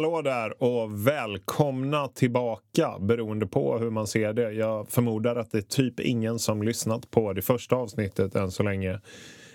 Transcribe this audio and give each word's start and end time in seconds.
Hallå 0.00 0.22
där 0.22 0.62
och 0.62 1.06
välkomna 1.06 2.08
tillbaka 2.08 2.98
beroende 3.00 3.46
på 3.46 3.78
hur 3.78 3.90
man 3.90 4.06
ser 4.06 4.32
det. 4.32 4.52
Jag 4.52 4.88
förmodar 4.88 5.36
att 5.36 5.50
det 5.50 5.58
är 5.58 5.62
typ 5.62 6.00
ingen 6.00 6.38
som 6.38 6.62
lyssnat 6.62 7.10
på 7.10 7.32
det 7.32 7.42
första 7.42 7.76
avsnittet 7.76 8.34
än 8.34 8.50
så 8.50 8.62
länge. 8.62 9.00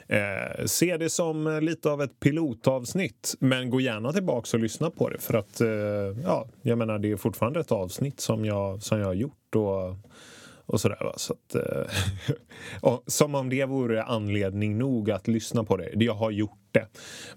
Eh, 0.08 0.66
se 0.66 0.98
det 0.98 1.10
som 1.10 1.60
lite 1.62 1.90
av 1.90 2.02
ett 2.02 2.20
pilotavsnitt 2.20 3.36
men 3.40 3.70
gå 3.70 3.82
gärna 3.82 4.14
tillbaka 4.14 4.58
och 4.58 4.64
lyssna 4.64 4.90
på 4.90 5.10
det 5.10 5.20
för 5.20 5.34
att 5.34 5.62
eh, 5.62 5.68
ja, 6.24 6.48
jag 6.62 6.78
menar 6.78 7.00
det 7.00 7.12
är 7.12 7.18
fortfarande 7.18 7.60
ett 7.60 7.72
avsnitt 7.72 8.20
som 8.20 8.46
jag, 8.46 8.84
som 8.84 9.00
jag 9.00 9.06
har 9.06 9.14
gjort 9.14 9.56
och 9.56 9.96
och 10.66 10.82
sådär. 10.82 10.98
Va? 11.02 11.14
Så 11.18 11.34
att, 11.34 11.56
eh, 11.56 12.98
som 13.08 13.36
om 13.36 13.50
det 13.50 13.66
vore 13.66 14.04
anledning 14.04 14.78
nog 14.78 15.12
att 15.12 15.28
lyssna 15.28 15.64
på 15.64 15.78
det. 15.78 15.90
Jag 15.94 16.14
har 16.14 16.32
gjort 16.32 16.60
det. 16.72 16.88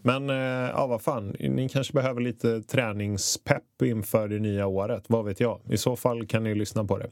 Men 0.02 0.30
eh, 0.30 0.70
ja, 0.70 0.86
vad 0.86 1.02
fan, 1.02 1.36
ni 1.38 1.68
kanske 1.68 1.92
behöver 1.92 2.20
lite 2.20 2.62
träningspepp 2.62 3.82
inför 3.82 4.28
det 4.28 4.38
nya 4.38 4.66
året. 4.66 5.04
Vad 5.06 5.24
vet 5.24 5.40
jag? 5.40 5.60
I 5.70 5.76
så 5.76 5.96
fall 5.96 6.26
kan 6.26 6.44
ni 6.44 6.54
lyssna 6.54 6.84
på 6.84 6.98
det. 6.98 7.10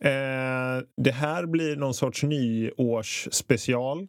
Eh, 0.00 0.82
det 0.96 1.12
här 1.12 1.46
blir 1.46 1.76
någon 1.76 1.94
sorts 1.94 2.22
nyårsspecial 2.22 4.08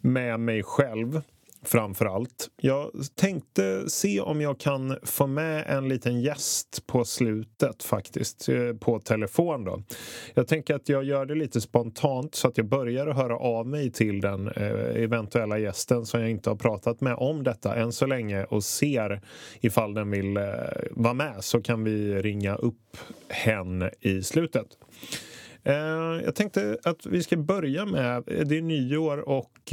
med 0.00 0.40
mig 0.40 0.62
själv 0.62 1.22
framför 1.62 2.06
allt. 2.06 2.50
Jag 2.56 2.90
tänkte 3.14 3.90
se 3.90 4.20
om 4.20 4.40
jag 4.40 4.58
kan 4.58 4.96
få 5.02 5.26
med 5.26 5.64
en 5.66 5.88
liten 5.88 6.20
gäst 6.20 6.86
på 6.86 7.04
slutet 7.04 7.82
faktiskt, 7.82 8.48
eh, 8.48 8.72
på 8.80 9.00
telefon 9.00 9.64
då. 9.64 9.82
Jag 10.34 10.48
tänker 10.48 10.74
att 10.74 10.88
jag 10.88 11.04
gör 11.04 11.26
det 11.26 11.34
lite 11.34 11.60
spontant 11.60 12.34
så 12.34 12.48
att 12.48 12.58
jag 12.58 12.68
börjar 12.68 13.06
höra 13.06 13.36
av 13.36 13.66
mig 13.66 13.92
till 13.92 14.20
den 14.20 14.48
eh, 14.48 15.02
eventuella 15.02 15.58
gästen 15.58 16.06
som 16.06 16.20
jag 16.20 16.30
inte 16.30 16.50
har 16.50 16.56
pratat 16.56 17.00
med 17.00 17.14
om 17.14 17.42
detta 17.42 17.76
än 17.76 17.92
så 17.92 18.06
länge 18.06 18.44
och 18.44 18.64
ser 18.64 19.20
ifall 19.60 19.94
den 19.94 20.10
vill 20.10 20.36
eh, 20.36 20.42
vara 20.90 21.14
med 21.14 21.36
så 21.40 21.62
kan 21.62 21.84
vi 21.84 22.22
ringa 22.22 22.54
upp 22.54 22.96
hen 23.28 23.90
i 24.00 24.22
slutet. 24.22 24.66
Jag 26.24 26.34
tänkte 26.34 26.78
att 26.84 27.06
vi 27.06 27.22
ska 27.22 27.36
börja 27.36 27.86
med, 27.86 28.22
det 28.26 28.58
är 28.58 28.62
nyår 28.62 29.28
och 29.28 29.72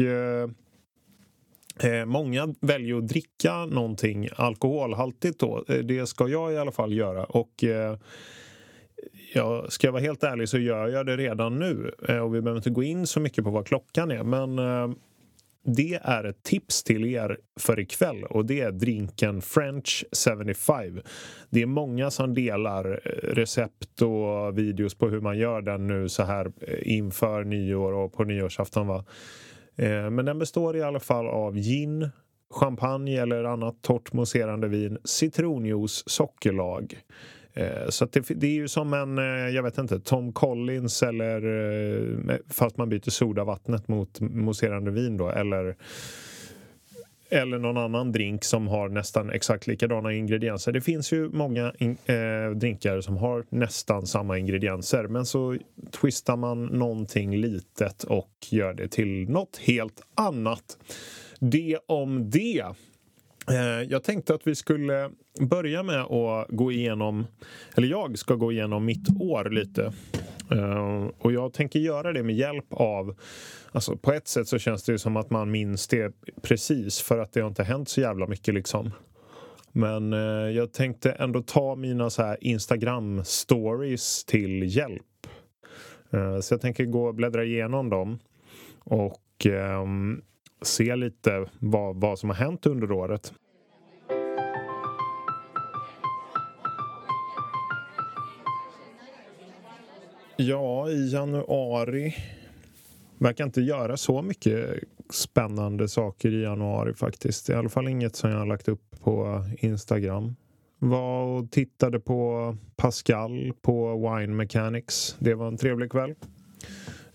Eh, 1.80 2.06
många 2.06 2.56
väljer 2.62 2.98
att 2.98 3.08
dricka 3.08 3.66
någonting 3.66 4.30
alkoholhaltigt 4.36 5.40
då. 5.40 5.64
Eh, 5.68 5.78
det 5.78 6.08
ska 6.08 6.28
jag 6.28 6.54
i 6.54 6.58
alla 6.58 6.72
fall 6.72 6.94
göra. 6.94 7.24
Och 7.24 7.64
eh, 7.64 7.98
ja, 9.34 9.66
ska 9.70 9.88
jag 9.88 9.92
vara 9.92 10.04
helt 10.04 10.24
ärlig 10.24 10.50
så 10.50 10.58
gör 10.58 10.88
jag 10.88 11.06
det 11.06 11.18
redan 11.18 11.60
nu. 11.60 11.92
Eh, 12.08 12.18
och 12.18 12.36
vi 12.36 12.42
behöver 12.42 12.60
inte 12.60 12.70
gå 12.70 12.84
in 12.84 13.08
så 13.08 13.20
mycket 13.20 13.44
på 13.44 13.50
vad 13.50 13.68
klockan 13.68 14.12
är. 14.12 14.24
Men 14.24 14.60
eh, 14.60 14.96
det 15.66 16.00
är 16.04 16.24
ett 16.24 16.44
tips 16.44 16.84
till 16.84 17.06
er 17.06 17.38
för 17.60 17.80
ikväll 17.80 18.24
och 18.24 18.46
det 18.46 18.62
är 18.62 18.72
drinken 18.72 19.42
French 19.42 20.06
75. 20.12 21.02
Det 21.50 21.62
är 21.62 21.66
många 21.66 22.12
som 22.12 22.34
delar 22.34 23.02
eh, 23.06 23.10
recept 23.34 24.02
och 24.02 24.58
videos 24.58 24.96
på 24.96 25.10
hur 25.10 25.22
man 25.22 25.38
gör 25.38 25.62
den 25.62 25.88
nu 25.88 26.10
så 26.10 26.24
här 26.24 26.52
inför 26.82 27.44
nyår 27.44 27.94
och 27.94 28.14
på 28.14 28.24
nyårsafton. 28.24 28.88
Va? 28.88 29.06
Eh, 29.76 30.10
men 30.10 30.26
den 30.26 30.40
består 30.40 30.78
i 30.78 30.82
alla 30.82 31.00
fall 31.00 31.28
av 31.28 31.56
gin, 31.56 32.10
champagne 32.52 33.22
eller 33.22 33.44
annat 33.44 33.82
torrt 33.82 34.14
mousserande 34.14 34.68
vin, 34.68 34.98
citronjuice, 35.04 36.04
sockerlag. 36.06 36.98
Eh, 37.54 37.90
så 37.90 38.06
det, 38.06 38.20
det, 38.30 38.48
är 38.48 38.52
ju 38.52 38.68
som 38.68 38.94
en, 38.94 39.18
eh, 39.18 39.56
jag 39.56 39.64
vet 39.64 39.78
inte, 39.78 40.00
Tom 40.00 40.34
Collins 40.34 41.04
eller 41.04 42.44
fast 42.54 42.78
man 42.78 42.90
byter 42.90 43.10
sodavattnet 43.10 43.88
mot 43.88 44.20
mousserande 44.20 44.92
vin 44.92 45.18
då 45.18 45.30
eller 45.30 45.76
eller 47.34 47.60
någon 47.60 47.78
annan 47.78 48.12
drink 48.12 48.44
som 48.44 48.68
har 48.68 48.90
nästan 48.90 49.30
exakt 49.30 49.68
likadana 49.68 50.14
ingredienser. 50.14 50.72
Det 50.72 50.82
finns 50.82 51.12
ju 51.12 51.30
många 51.30 51.74
in, 51.80 51.98
eh, 52.06 52.52
drinkar 52.56 53.02
som 53.02 53.18
har 53.18 53.46
nästan 53.50 54.08
samma 54.08 54.38
ingredienser 54.38 55.08
men 55.08 55.26
så 55.26 55.58
twistar 55.92 56.38
man 56.38 56.66
någonting 56.66 57.38
litet 57.38 58.04
och 58.04 58.32
gör 58.50 58.74
det 58.74 58.88
till 58.88 59.30
något 59.30 59.58
helt 59.58 60.02
annat. 60.16 60.78
Det 61.40 61.78
om 61.86 62.30
det. 62.30 62.64
Eh, 63.50 63.82
jag 63.90 64.04
tänkte 64.04 64.34
att 64.34 64.48
vi 64.48 64.56
skulle 64.56 65.10
börja 65.40 65.84
med 65.84 66.02
att 66.02 66.48
gå 66.50 66.72
igenom, 66.72 67.26
eller 67.78 67.88
jag 67.88 68.18
ska 68.18 68.36
gå 68.36 68.52
igenom 68.52 68.86
mitt 68.86 69.22
år 69.22 69.50
lite. 69.50 69.94
Uh, 70.52 71.10
och 71.18 71.32
jag 71.32 71.54
tänker 71.54 71.80
göra 71.80 72.14
det 72.14 72.24
med 72.24 72.36
hjälp 72.36 72.66
av... 72.70 73.16
Alltså 73.72 73.98
på 73.98 74.12
ett 74.12 74.28
sätt 74.28 74.48
så 74.48 74.60
känns 74.60 74.84
det 74.84 75.00
som 75.00 75.18
att 75.18 75.30
man 75.30 75.52
minns 75.52 75.88
det 75.88 76.14
precis 76.42 77.02
för 77.02 77.20
att 77.20 77.34
det 77.34 77.42
har 77.42 77.48
inte 77.48 77.64
hänt 77.64 77.90
så 77.90 78.02
jävla 78.02 78.28
mycket 78.28 78.54
liksom. 78.54 78.92
Men 79.72 80.14
uh, 80.14 80.52
jag 80.52 80.74
tänkte 80.74 81.12
ändå 81.12 81.42
ta 81.42 81.76
mina 81.76 82.10
så 82.10 82.24
här 82.24 82.38
Instagram-stories 82.42 84.26
till 84.28 84.76
hjälp. 84.76 85.28
Uh, 86.14 86.40
så 86.40 86.54
jag 86.54 86.62
tänker 86.62 86.86
gå 86.86 87.06
och 87.06 87.16
bläddra 87.16 87.44
igenom 87.44 87.90
dem 87.90 88.20
och 88.84 89.46
um, 89.46 90.22
se 90.62 90.96
lite 90.96 91.46
vad, 91.60 92.02
vad 92.02 92.20
som 92.20 92.30
har 92.30 92.38
hänt 92.38 92.66
under 92.66 92.92
året. 92.92 93.34
Ja, 100.38 100.90
i 100.90 101.12
januari 101.12 102.16
verkar 103.18 103.44
inte 103.44 103.62
göra 103.62 103.98
så 103.98 104.22
mycket 104.22 104.84
spännande 105.10 105.88
saker 105.88 106.32
i 106.32 106.42
januari 106.42 106.94
faktiskt. 106.94 107.50
I 107.50 107.54
alla 107.54 107.70
fall 107.70 107.88
inget 107.88 108.16
som 108.16 108.30
jag 108.30 108.38
har 108.38 108.46
lagt 108.46 108.68
upp 108.68 108.96
på 109.04 109.46
Instagram. 109.60 110.36
Var 110.80 111.24
och 111.24 111.52
tittade 111.52 112.00
på 112.00 112.56
Pascal 112.76 113.54
på 113.62 113.96
Wine 113.96 114.34
Mechanics. 114.34 115.16
Det 115.20 115.34
var 115.34 115.48
en 115.48 115.58
trevlig 115.58 115.92
kväll. 115.92 116.16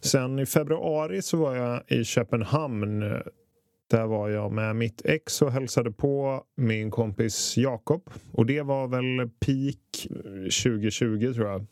Sen 0.00 0.38
i 0.38 0.46
februari 0.46 1.22
så 1.22 1.36
var 1.36 1.56
jag 1.56 1.82
i 1.86 2.04
Köpenhamn. 2.04 3.00
Där 3.90 4.06
var 4.06 4.28
jag 4.28 4.52
med 4.52 4.76
mitt 4.76 5.02
ex 5.04 5.42
och 5.42 5.52
hälsade 5.52 5.92
på 5.92 6.42
min 6.56 6.90
kompis 6.90 7.56
Jakob. 7.56 8.10
Och 8.32 8.46
det 8.46 8.62
var 8.62 8.88
väl 8.88 9.28
peak 9.28 10.08
2020 10.64 11.32
tror 11.34 11.48
jag. 11.48 11.66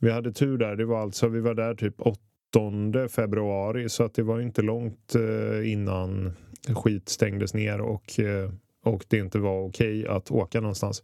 Vi 0.00 0.10
hade 0.10 0.32
tur 0.32 0.58
där. 0.58 0.76
Det 0.76 0.84
var 0.84 1.00
alltså, 1.00 1.28
vi 1.28 1.40
var 1.40 1.54
där 1.54 1.74
typ 1.74 1.94
8 2.00 3.08
februari 3.08 3.88
så 3.88 4.04
att 4.04 4.14
det 4.14 4.22
var 4.22 4.40
inte 4.40 4.62
långt 4.62 5.14
eh, 5.14 5.72
innan 5.72 6.32
skit 6.68 7.08
stängdes 7.08 7.54
ner 7.54 7.80
och, 7.80 8.20
eh, 8.20 8.50
och 8.84 9.04
det 9.08 9.18
inte 9.18 9.38
var 9.38 9.62
okej 9.62 10.00
okay 10.00 10.16
att 10.16 10.30
åka 10.30 10.60
någonstans. 10.60 11.02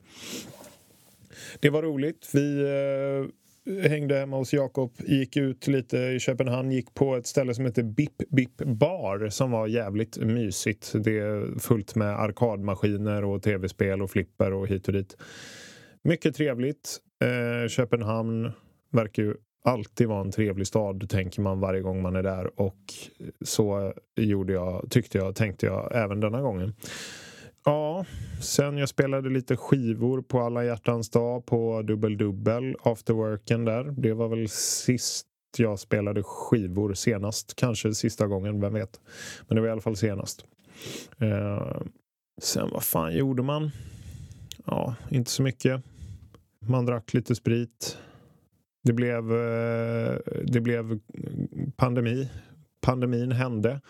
Det 1.60 1.70
var 1.70 1.82
roligt. 1.82 2.30
Vi 2.32 2.60
eh, 2.60 3.88
hängde 3.88 4.14
hemma 4.14 4.36
hos 4.36 4.52
Jakob, 4.52 4.92
gick 4.98 5.36
ut 5.36 5.66
lite 5.66 5.98
i 5.98 6.20
Köpenhamn, 6.20 6.72
gick 6.72 6.94
på 6.94 7.16
ett 7.16 7.26
ställe 7.26 7.54
som 7.54 7.64
heter 7.64 7.82
Bip 7.82 8.16
Bip 8.28 8.56
Bar 8.56 9.28
som 9.28 9.50
var 9.50 9.66
jävligt 9.66 10.18
mysigt. 10.18 10.92
Det 11.04 11.18
är 11.18 11.58
fullt 11.58 11.94
med 11.94 12.20
arkadmaskiner 12.20 13.24
och 13.24 13.42
tv-spel 13.42 14.02
och 14.02 14.10
flipper 14.10 14.52
och 14.52 14.68
hit 14.68 14.88
och 14.88 14.94
dit. 14.94 15.16
Mycket 16.02 16.34
trevligt. 16.34 16.98
Eh, 17.24 17.68
Köpenhamn 17.68 18.52
verkar 18.96 19.22
ju 19.22 19.34
alltid 19.64 20.08
vara 20.08 20.20
en 20.20 20.30
trevlig 20.30 20.66
stad, 20.66 21.08
tänker 21.08 21.42
man 21.42 21.60
varje 21.60 21.80
gång 21.80 22.02
man 22.02 22.16
är 22.16 22.22
där. 22.22 22.60
Och 22.60 22.94
så 23.44 23.92
gjorde 24.16 24.52
jag, 24.52 24.86
tyckte 24.90 25.18
jag, 25.18 25.34
tänkte 25.34 25.66
jag 25.66 25.90
även 25.94 26.20
denna 26.20 26.40
gången. 26.40 26.74
Ja, 27.64 28.04
sen 28.42 28.78
jag 28.78 28.88
spelade 28.88 29.30
lite 29.30 29.56
skivor 29.56 30.22
på 30.22 30.40
alla 30.40 30.64
hjärtans 30.64 31.10
dag 31.10 31.46
på 31.46 31.82
Dubbel 31.82 32.16
Dubbel, 32.16 32.76
afterworken 32.82 33.64
där. 33.64 33.84
Det 33.84 34.12
var 34.12 34.28
väl 34.28 34.48
sist 34.48 35.26
jag 35.56 35.78
spelade 35.78 36.22
skivor 36.22 36.94
senast. 36.94 37.56
Kanske 37.56 37.94
sista 37.94 38.26
gången, 38.26 38.60
vem 38.60 38.74
vet. 38.74 39.00
Men 39.48 39.56
det 39.56 39.60
var 39.60 39.68
i 39.68 39.72
alla 39.72 39.80
fall 39.80 39.96
senast. 39.96 40.44
Eh, 41.18 41.80
sen 42.42 42.68
vad 42.72 42.84
fan 42.84 43.16
gjorde 43.16 43.42
man? 43.42 43.70
Ja, 44.64 44.94
inte 45.10 45.30
så 45.30 45.42
mycket. 45.42 45.82
Man 46.60 46.86
drack 46.86 47.14
lite 47.14 47.34
sprit. 47.34 47.98
Det 48.86 48.92
blev, 48.92 49.32
eh, 49.32 50.16
det 50.44 50.60
blev 50.60 50.98
pandemi. 51.76 52.30
Pandemin 52.80 53.32
hände. 53.32 53.80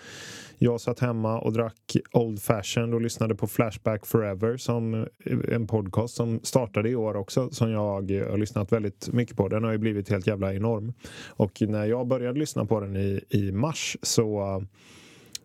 Jag 0.59 0.81
satt 0.81 1.01
hemma 1.01 1.41
och 1.41 1.53
drack 1.53 1.97
Old 2.13 2.43
Fashioned 2.43 2.95
och 2.95 3.01
lyssnade 3.01 3.35
på 3.35 3.47
Flashback 3.47 4.07
Forever 4.07 4.57
som 4.57 4.95
eh, 4.95 5.07
en 5.53 5.67
podcast 5.67 6.15
som 6.15 6.41
startade 6.43 6.89
i 6.89 6.97
år 6.97 7.17
också 7.17 7.51
som 7.51 7.71
jag 7.71 7.81
har 7.81 8.37
lyssnat 8.37 8.73
väldigt 8.73 9.09
mycket 9.13 9.37
på. 9.37 9.49
Den 9.49 9.65
har 9.65 9.73
ju 9.73 9.79
blivit 9.79 10.09
helt 10.09 10.27
jävla 10.27 10.55
enorm. 10.55 10.93
Och 11.27 11.63
när 11.63 11.87
jag 11.87 12.07
började 12.07 12.39
lyssna 12.39 12.65
på 12.65 12.81
den 12.81 12.97
i, 12.97 13.21
i 13.29 13.53
mars 13.53 13.97
så 14.03 14.63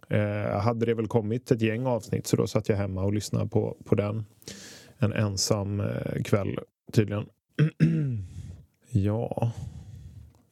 eh, 0.09 0.59
hade 0.59 0.85
det 0.85 0.93
väl 0.93 1.07
kommit 1.07 1.51
ett 1.51 1.61
gäng 1.61 1.85
avsnitt 1.85 2.27
så 2.27 2.35
då 2.35 2.47
satt 2.47 2.69
jag 2.69 2.77
hemma 2.77 3.03
och 3.03 3.13
lyssnade 3.13 3.49
på, 3.49 3.77
på 3.85 3.95
den 3.95 4.25
en 4.97 5.13
ensam 5.13 5.79
eh, 5.79 6.23
kväll 6.23 6.59
tydligen. 6.91 7.25
Ja... 8.91 9.51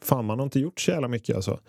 Fan, 0.02 0.24
man 0.24 0.38
har 0.38 0.44
inte 0.44 0.60
gjort 0.60 0.80
så 0.80 0.90
jävla 0.90 1.08
mycket 1.08 1.36
alltså. 1.36 1.60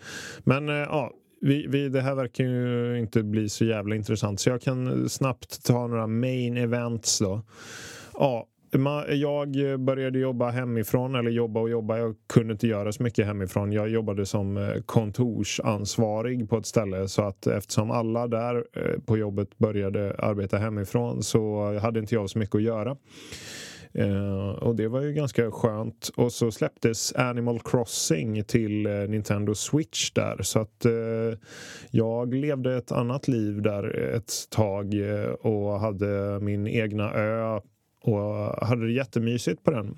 Men 0.44 0.70
eh, 0.70 0.76
ja, 0.76 1.12
vi, 1.42 1.68
vi, 1.68 1.90
det 1.90 2.02
här 2.02 2.16
verkar 2.16 2.44
ju 2.44 3.00
inte 3.00 3.24
bli 3.24 3.50
så 3.50 3.66
jävla 3.66 3.96
intressant 3.96 4.40
så 4.40 4.50
jag 4.50 4.62
kan 4.62 5.10
snabbt 5.10 5.66
ta 5.66 5.88
några 5.88 6.08
main 6.08 6.58
events 6.58 7.20
då. 7.20 7.42
ja, 8.14 8.48
jag 9.08 9.80
började 9.80 10.20
jobba 10.20 10.50
hemifrån, 10.50 11.16
eller 11.16 11.32
jobba 11.32 11.60
och 11.60 11.70
jobba. 11.70 11.98
Jag 11.98 12.16
kunde 12.34 12.54
inte 12.54 12.68
göra 12.68 12.92
så 12.92 13.04
mycket 13.04 13.26
hemifrån. 13.26 13.72
Jag 13.72 13.90
jobbade 13.90 14.26
som 14.26 14.58
eh, 14.58 14.82
kontorsansvarig 14.86 16.50
på 16.50 16.58
ett 16.58 16.66
ställe 16.66 17.08
så 17.08 17.22
att 17.22 17.48
eftersom 17.48 17.92
alla 17.92 18.28
där 18.28 18.56
eh, 18.56 19.00
på 19.06 19.18
jobbet 19.18 19.58
började 19.58 20.16
arbeta 20.18 20.58
hemifrån 20.58 21.24
så 21.24 21.74
hade 21.80 22.00
inte 22.00 22.16
jag 22.16 22.30
så 22.30 22.40
mycket 22.40 22.56
att 22.56 22.62
göra. 22.62 22.98
Uh, 24.00 24.50
och 24.50 24.76
det 24.76 24.88
var 24.88 25.02
ju 25.02 25.14
ganska 25.14 25.52
skönt. 25.52 26.12
Och 26.16 26.32
så 26.32 26.52
släpptes 26.52 27.14
Animal 27.14 27.60
Crossing 27.60 28.44
till 28.44 28.88
uh, 28.88 29.10
Nintendo 29.10 29.56
Switch 29.56 30.12
där. 30.12 30.42
Så 30.42 30.60
att 30.60 30.86
uh, 30.86 31.38
jag 31.92 32.34
levde 32.34 32.78
ett 32.78 32.92
annat 32.92 33.28
liv 33.28 33.62
där 33.62 34.14
ett 34.16 34.34
tag 34.50 34.96
och 35.40 35.80
hade 35.80 36.40
min 36.40 36.68
egna 36.68 37.14
ö 37.14 37.60
och 38.04 38.24
hade 38.68 38.86
det 38.86 38.92
jättemysigt 38.92 39.64
på 39.64 39.72
den. 39.72 39.98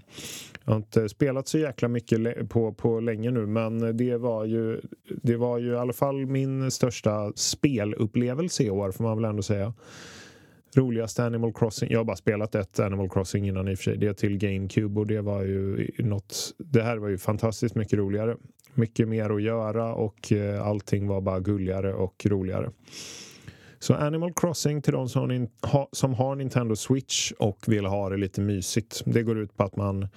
Jag 0.65 0.71
har 0.71 0.77
inte 0.77 1.09
spelat 1.09 1.47
så 1.47 1.57
jäkla 1.57 1.87
mycket 1.87 2.49
på, 2.49 2.73
på 2.73 2.99
länge 2.99 3.31
nu 3.31 3.45
men 3.45 3.97
det 3.97 4.17
var, 4.17 4.45
ju, 4.45 4.81
det 5.23 5.37
var 5.37 5.57
ju 5.57 5.71
i 5.71 5.77
alla 5.77 5.93
fall 5.93 6.25
min 6.25 6.71
största 6.71 7.31
spelupplevelse 7.35 8.63
i 8.63 8.69
år 8.69 8.91
får 8.91 9.03
man 9.03 9.17
väl 9.17 9.29
ändå 9.29 9.41
säga. 9.41 9.73
Roligaste 10.77 11.23
Animal 11.23 11.53
Crossing, 11.53 11.91
jag 11.91 11.99
har 11.99 12.05
bara 12.05 12.15
spelat 12.15 12.55
ett 12.55 12.79
Animal 12.79 13.09
Crossing 13.09 13.47
innan 13.47 13.67
i 13.67 13.73
och 13.73 13.77
för 13.77 13.83
sig, 13.83 13.97
det 13.97 14.07
är 14.07 14.13
till 14.13 14.37
GameCube 14.37 14.99
och 14.99 15.07
det 15.07 15.21
var 15.21 15.43
ju 15.43 15.91
något, 15.97 16.53
det 16.57 16.81
här 16.81 16.97
var 16.97 17.09
ju 17.09 17.17
fantastiskt 17.17 17.75
mycket 17.75 17.99
roligare. 17.99 18.37
Mycket 18.73 19.07
mer 19.07 19.29
att 19.29 19.41
göra 19.41 19.93
och 19.93 20.31
eh, 20.31 20.67
allting 20.67 21.07
var 21.07 21.21
bara 21.21 21.39
gulligare 21.39 21.93
och 21.93 22.25
roligare. 22.25 22.71
Så 23.79 23.93
Animal 23.93 24.33
Crossing 24.33 24.81
till 24.81 24.93
de 24.93 25.09
som, 25.09 25.47
som 25.91 26.13
har 26.13 26.35
Nintendo 26.35 26.75
Switch 26.75 27.31
och 27.31 27.59
vill 27.67 27.85
ha 27.85 28.09
det 28.09 28.17
lite 28.17 28.41
mysigt. 28.41 29.01
Det 29.05 29.23
går 29.23 29.39
ut 29.39 29.57
på 29.57 29.63
att 29.63 29.75
man 29.75 30.07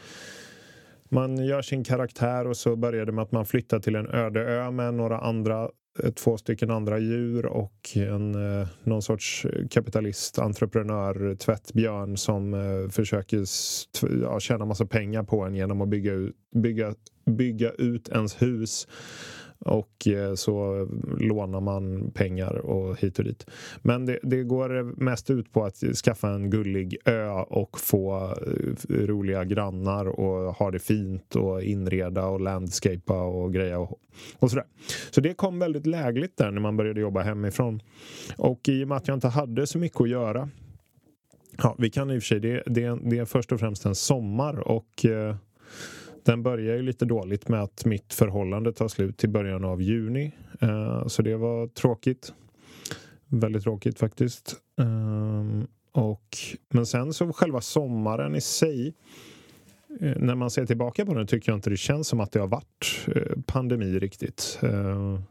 man 1.09 1.47
gör 1.47 1.63
sin 1.63 1.85
karaktär 1.85 2.47
och 2.47 2.57
så 2.57 2.77
börjar 2.77 3.07
det 3.07 3.13
med 3.13 3.23
att 3.23 3.33
man 3.33 3.47
flyttar 3.47 3.79
till 3.79 3.95
en 3.95 4.07
öde 4.07 4.41
ö 4.41 4.71
med 4.71 4.95
några 4.95 5.19
andra 5.19 5.71
Eh, 6.03 6.11
två 6.11 6.37
stycken 6.37 6.71
andra 6.71 6.99
djur 6.99 7.47
och 7.47 7.97
en, 7.97 8.61
eh, 8.61 8.69
någon 8.85 9.03
sorts 9.03 9.45
eh, 9.45 9.69
kapitalist, 9.69 10.39
entreprenör, 10.39 11.35
tvättbjörn 11.35 12.17
som 12.17 12.55
eh, 12.55 12.91
försöker 12.91 13.45
ja, 14.23 14.41
tjäna 14.41 14.65
massa 14.65 14.87
pengar 14.87 15.23
på 15.23 15.43
en 15.45 15.55
genom 15.55 15.81
att 15.81 15.89
bygga 15.89 16.13
ut, 16.13 16.35
bygga, 16.55 16.95
bygga 17.27 17.71
ut 17.71 18.09
ens 18.09 18.43
hus 18.43 18.89
och 19.59 20.09
eh, 20.09 20.35
så 20.35 20.89
lånar 21.19 21.61
man 21.61 22.11
pengar 22.11 22.57
och 22.57 23.01
hit 23.01 23.19
och 23.19 23.25
dit. 23.25 23.47
Men 23.83 24.07
det, 24.07 24.19
det, 24.23 24.43
går 24.43 25.03
mest 25.03 25.31
ut 25.31 25.53
på 25.53 25.65
att 25.65 25.77
skaffa 25.77 26.29
en 26.29 26.51
gullig 26.51 26.97
ö 27.05 27.31
och 27.31 27.81
få 27.81 28.35
eh, 28.89 28.95
roliga 28.95 29.45
grannar 29.45 30.07
och 30.07 30.55
ha 30.55 30.71
det 30.71 30.79
fint 30.79 31.37
och 31.37 31.63
inreda 31.63 32.27
och 32.27 32.41
landscapa 32.41 33.23
och 33.23 33.53
greja 33.53 33.79
och, 33.79 34.01
och 34.39 34.51
sådär. 34.51 34.67
Så 35.11 35.21
det 35.21 35.35
kom 35.35 35.59
väldigt 35.59 35.87
lägligt 35.87 36.37
där 36.37 36.51
när 36.51 36.61
man 36.61 36.77
började 36.77 37.01
jobba 37.01 37.23
hemifrån. 37.23 37.83
Och 38.37 38.69
i 38.69 38.85
och 38.85 38.89
med 38.89 38.97
att 38.97 39.09
jag 39.09 39.17
inte 39.17 39.29
hade 39.29 39.67
så 39.67 39.79
mycket 39.79 40.01
att 40.01 40.09
göra 40.09 40.49
Ja, 41.59 41.77
vi 41.79 41.91
kan 41.91 42.11
i 42.11 42.19
och 42.19 42.23
för 42.23 42.27
sig, 42.27 42.41
det, 42.41 42.63
det, 42.67 42.99
det 43.03 43.19
är 43.19 43.25
först 43.25 43.53
och 43.53 43.61
främst 43.61 43.87
en 43.87 43.95
sommar 43.95 44.59
och 44.69 45.05
eh, 45.05 45.37
den 46.27 46.43
börjar 46.43 46.77
ju 46.77 46.83
lite 46.83 47.05
dåligt 47.05 47.49
med 47.49 47.63
att 47.63 47.85
mitt 47.85 48.15
förhållande 48.15 48.73
tar 48.73 48.89
slut 48.89 49.25
i 49.25 49.29
början 49.29 49.65
av 49.65 49.83
juni. 49.83 50.33
Eh, 50.61 51.07
så 51.07 51.23
det 51.23 51.37
var 51.37 51.67
tråkigt. 51.67 52.33
Väldigt 53.29 53.63
tråkigt 53.63 53.99
faktiskt. 53.99 54.57
Ehm, 54.81 55.67
och, 55.93 56.37
men 56.69 56.87
sen 56.87 57.13
så 57.13 57.33
själva 57.33 57.61
sommaren 57.61 58.35
i 58.35 58.41
sig 58.41 58.95
eh, 60.01 60.17
när 60.17 60.35
man 60.35 60.51
ser 60.51 60.67
tillbaka 60.67 61.07
på 61.07 61.15
den 61.15 61.27
tycker 61.27 61.53
jag 61.53 61.59
inte 61.59 61.71
det 61.71 61.77
känns 61.77 62.09
som 62.09 62.21
att 62.21 62.33
det 62.33 62.41
har 62.41 62.47
varit 62.47 63.07
eh, 63.17 63.39
pandemi 63.47 63.99
riktigt. 63.99 64.59
Ehm, 64.63 65.23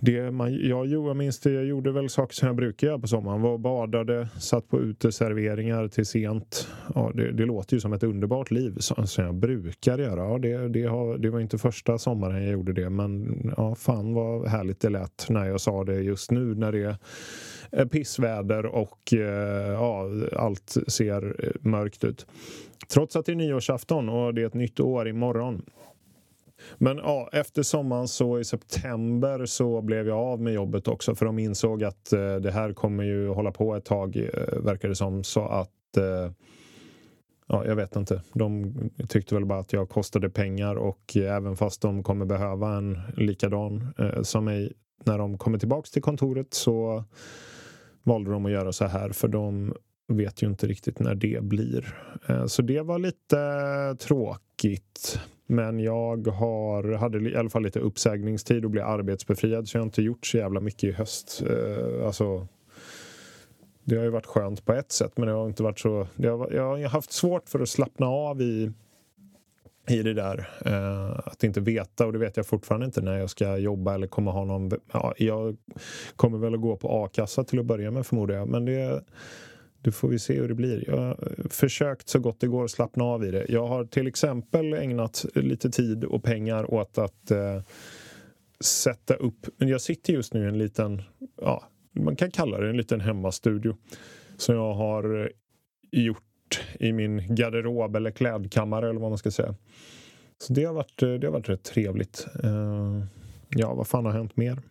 det 0.00 0.30
man, 0.30 0.68
jag, 0.68 0.86
jag 0.86 1.16
minns 1.16 1.40
det, 1.40 1.50
jag 1.50 1.64
gjorde 1.64 1.92
väl 1.92 2.08
saker 2.08 2.34
som 2.34 2.46
jag 2.46 2.56
brukar 2.56 2.86
göra 2.86 2.98
på 2.98 3.06
sommaren. 3.06 3.42
Var 3.42 3.50
och 3.50 3.60
badade, 3.60 4.28
satt 4.38 4.68
på 4.68 4.80
uteserveringar 4.80 5.88
till 5.88 6.06
sent. 6.06 6.68
Ja, 6.94 7.12
det, 7.14 7.32
det 7.32 7.44
låter 7.44 7.74
ju 7.74 7.80
som 7.80 7.92
ett 7.92 8.02
underbart 8.02 8.50
liv 8.50 8.76
som, 8.78 9.06
som 9.06 9.24
jag 9.24 9.34
brukar 9.34 9.98
göra. 9.98 10.20
Ja, 10.20 10.38
det, 10.38 10.68
det, 10.68 10.84
har, 10.84 11.18
det 11.18 11.30
var 11.30 11.40
inte 11.40 11.58
första 11.58 11.98
sommaren 11.98 12.42
jag 12.42 12.52
gjorde 12.52 12.72
det 12.72 12.90
men 12.90 13.36
ja, 13.56 13.74
fan 13.74 14.14
vad 14.14 14.48
härligt 14.48 14.80
det 14.80 14.90
lät 14.90 15.26
när 15.28 15.44
jag 15.46 15.60
sa 15.60 15.84
det 15.84 15.94
just 15.94 16.30
nu 16.30 16.54
när 16.54 16.72
det 16.72 16.96
är 17.70 17.86
pissväder 17.86 18.66
och 18.66 19.12
eh, 19.12 19.72
ja, 19.72 20.10
allt 20.36 20.76
ser 20.86 21.52
mörkt 21.60 22.04
ut. 22.04 22.26
Trots 22.88 23.16
att 23.16 23.26
det 23.26 23.32
är 23.32 23.36
nyårsafton 23.36 24.08
och 24.08 24.34
det 24.34 24.42
är 24.42 24.46
ett 24.46 24.54
nytt 24.54 24.80
år 24.80 25.08
imorgon 25.08 25.62
men 26.78 26.96
ja, 26.96 27.28
efter 27.32 27.62
sommaren 27.62 28.08
så 28.08 28.38
i 28.38 28.44
september 28.44 29.46
så 29.46 29.82
blev 29.82 30.08
jag 30.08 30.18
av 30.18 30.40
med 30.40 30.52
jobbet 30.52 30.88
också 30.88 31.14
för 31.14 31.26
de 31.26 31.38
insåg 31.38 31.84
att 31.84 32.12
eh, 32.12 32.36
det 32.36 32.50
här 32.50 32.72
kommer 32.72 33.04
ju 33.04 33.28
hålla 33.28 33.52
på 33.52 33.76
ett 33.76 33.84
tag 33.84 34.16
eh, 34.16 34.58
verkar 34.62 34.88
det 34.88 34.94
som 34.94 35.24
så 35.24 35.48
att 35.48 35.96
eh, 35.96 36.32
Ja, 37.48 37.66
jag 37.66 37.76
vet 37.76 37.96
inte. 37.96 38.22
De 38.32 38.74
tyckte 39.08 39.34
väl 39.34 39.44
bara 39.44 39.58
att 39.58 39.72
jag 39.72 39.88
kostade 39.88 40.30
pengar 40.30 40.76
och 40.76 41.16
även 41.16 41.56
fast 41.56 41.82
de 41.82 42.02
kommer 42.02 42.26
behöva 42.26 42.76
en 42.76 43.00
likadan 43.16 43.94
eh, 43.98 44.22
som 44.22 44.44
mig 44.44 44.72
när 45.04 45.18
de 45.18 45.38
kommer 45.38 45.58
tillbaks 45.58 45.90
till 45.90 46.02
kontoret 46.02 46.54
så 46.54 47.04
valde 48.02 48.30
de 48.30 48.46
att 48.46 48.52
göra 48.52 48.72
så 48.72 48.84
här 48.84 49.10
för 49.10 49.28
de 49.28 49.74
vet 50.08 50.42
ju 50.42 50.46
inte 50.46 50.66
riktigt 50.66 50.98
när 50.98 51.14
det 51.14 51.42
blir. 51.42 51.98
Eh, 52.28 52.46
så 52.46 52.62
det 52.62 52.80
var 52.80 52.98
lite 52.98 53.96
tråkigt. 53.98 55.20
Men 55.46 55.80
jag 55.80 56.26
har, 56.26 56.92
hade 56.92 57.30
i 57.30 57.36
alla 57.36 57.50
fall 57.50 57.62
lite 57.62 57.80
uppsägningstid 57.80 58.64
och 58.64 58.70
blev 58.70 58.84
arbetsbefriad 58.84 59.68
så 59.68 59.76
jag 59.76 59.80
har 59.80 59.86
inte 59.86 60.02
gjort 60.02 60.26
så 60.26 60.36
jävla 60.36 60.60
mycket 60.60 60.84
i 60.84 60.92
höst. 60.92 61.42
Eh, 61.50 62.06
alltså, 62.06 62.46
det 63.84 63.96
har 63.96 64.04
ju 64.04 64.10
varit 64.10 64.26
skönt 64.26 64.64
på 64.64 64.72
ett 64.72 64.92
sätt 64.92 65.12
men 65.16 65.26
det 65.28 65.34
har 65.34 65.46
inte 65.46 65.62
varit 65.62 65.80
så... 65.80 66.06
Har, 66.16 66.52
jag 66.52 66.62
har 66.62 66.88
haft 66.88 67.12
svårt 67.12 67.48
för 67.48 67.60
att 67.60 67.68
slappna 67.68 68.06
av 68.06 68.40
i, 68.40 68.72
i 69.88 70.02
det 70.02 70.14
där. 70.14 70.50
Eh, 70.64 71.18
att 71.24 71.44
inte 71.44 71.60
veta 71.60 72.06
och 72.06 72.12
det 72.12 72.18
vet 72.18 72.36
jag 72.36 72.46
fortfarande 72.46 72.86
inte 72.86 73.00
när 73.00 73.18
jag 73.18 73.30
ska 73.30 73.56
jobba 73.56 73.94
eller 73.94 74.06
kommer 74.06 74.30
ha 74.30 74.44
någon... 74.44 74.70
Ja, 74.92 75.14
jag 75.18 75.56
kommer 76.16 76.38
väl 76.38 76.54
att 76.54 76.60
gå 76.60 76.76
på 76.76 77.04
a-kassa 77.04 77.44
till 77.44 77.58
att 77.58 77.66
börja 77.66 77.90
med 77.90 78.06
förmodar 78.06 78.34
jag 78.34 78.48
men 78.48 78.64
det 78.64 79.04
du 79.86 79.92
får 79.92 80.08
vi 80.08 80.18
se 80.18 80.40
hur 80.40 80.48
det 80.48 80.54
blir. 80.54 80.84
Jag 80.86 80.96
har 80.96 81.48
försökt 81.50 82.08
så 82.08 82.18
gott 82.18 82.40
det 82.40 82.46
går 82.46 82.64
att 82.64 82.70
slappna 82.70 83.04
av 83.04 83.24
i 83.24 83.30
det. 83.30 83.46
Jag 83.48 83.66
har 83.66 83.84
till 83.84 84.06
exempel 84.06 84.72
ägnat 84.72 85.26
lite 85.34 85.70
tid 85.70 86.04
och 86.04 86.22
pengar 86.22 86.74
åt 86.74 86.98
att 86.98 87.30
eh, 87.30 87.62
sätta 88.60 89.14
upp... 89.14 89.46
Men 89.56 89.68
jag 89.68 89.80
sitter 89.80 90.12
just 90.12 90.34
nu 90.34 90.44
i 90.44 90.48
en 90.48 90.58
liten, 90.58 91.02
ja, 91.40 91.64
man 91.92 92.16
kan 92.16 92.30
kalla 92.30 92.60
det 92.60 92.68
en 92.70 92.76
liten 92.76 93.00
hemmastudio 93.00 93.76
som 94.36 94.54
jag 94.54 94.74
har 94.74 95.32
gjort 95.90 96.64
i 96.80 96.92
min 96.92 97.34
garderob 97.34 97.96
eller 97.96 98.10
klädkammare 98.10 98.90
eller 98.90 99.00
vad 99.00 99.10
man 99.10 99.18
ska 99.18 99.30
säga. 99.30 99.54
Så 100.38 100.52
det 100.52 100.64
har 100.64 100.74
varit, 100.74 101.02
eh, 101.02 101.12
det 101.12 101.26
har 101.26 101.32
varit 101.32 101.48
rätt 101.48 101.64
trevligt. 101.64 102.26
Eh, 102.42 103.02
ja, 103.48 103.74
vad 103.74 103.86
fan 103.86 104.04
har 104.04 104.12
hänt 104.12 104.36
mer? 104.36 104.62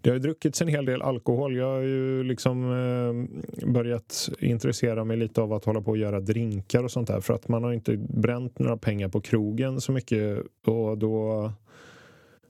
Det 0.00 0.10
har 0.10 0.14
ju 0.14 0.20
druckits 0.20 0.62
en 0.62 0.68
hel 0.68 0.84
del 0.84 1.02
alkohol. 1.02 1.56
Jag 1.56 1.74
har 1.74 1.80
ju 1.80 2.22
liksom 2.22 2.64
eh, 2.64 3.72
börjat 3.72 4.28
intressera 4.38 5.04
mig 5.04 5.16
lite 5.16 5.40
av 5.40 5.52
att 5.52 5.64
hålla 5.64 5.80
på 5.80 5.90
och 5.90 5.98
göra 5.98 6.20
drinkar 6.20 6.84
och 6.84 6.90
sånt 6.90 7.08
där 7.08 7.20
för 7.20 7.34
att 7.34 7.48
man 7.48 7.64
har 7.64 7.72
inte 7.72 7.96
bränt 7.96 8.58
några 8.58 8.76
pengar 8.76 9.08
på 9.08 9.20
krogen 9.20 9.80
så 9.80 9.92
mycket 9.92 10.38
och 10.66 10.98
då 10.98 11.52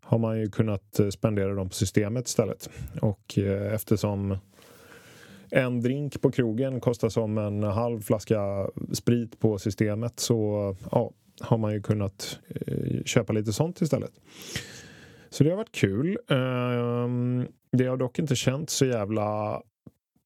har 0.08 0.18
man 0.18 0.40
ju 0.40 0.50
kunnat 0.50 1.00
eh, 1.00 1.08
spendera 1.08 1.54
dem 1.54 1.68
på 1.68 1.74
systemet 1.74 2.28
istället. 2.28 2.70
Och 3.00 3.38
eh, 3.38 3.74
eftersom 3.74 4.38
en 5.50 5.80
drink 5.80 6.20
på 6.20 6.30
krogen 6.30 6.80
kostar 6.80 7.08
som 7.08 7.38
en 7.38 7.62
halv 7.62 8.00
flaska 8.00 8.66
sprit 8.92 9.40
på 9.40 9.58
systemet 9.58 10.20
så 10.20 10.76
ja, 10.90 11.10
har 11.40 11.58
man 11.58 11.72
ju 11.72 11.82
kunnat 11.82 12.38
eh, 12.48 13.02
köpa 13.04 13.32
lite 13.32 13.52
sånt 13.52 13.80
istället. 13.80 14.12
Så 15.30 15.44
det 15.44 15.50
har 15.50 15.56
varit 15.56 15.72
kul. 15.72 16.18
Ehm, 16.28 17.46
det 17.72 17.86
har 17.86 17.96
dock 17.96 18.18
inte 18.18 18.36
känts 18.36 18.74
så 18.74 18.86
jävla 18.86 19.62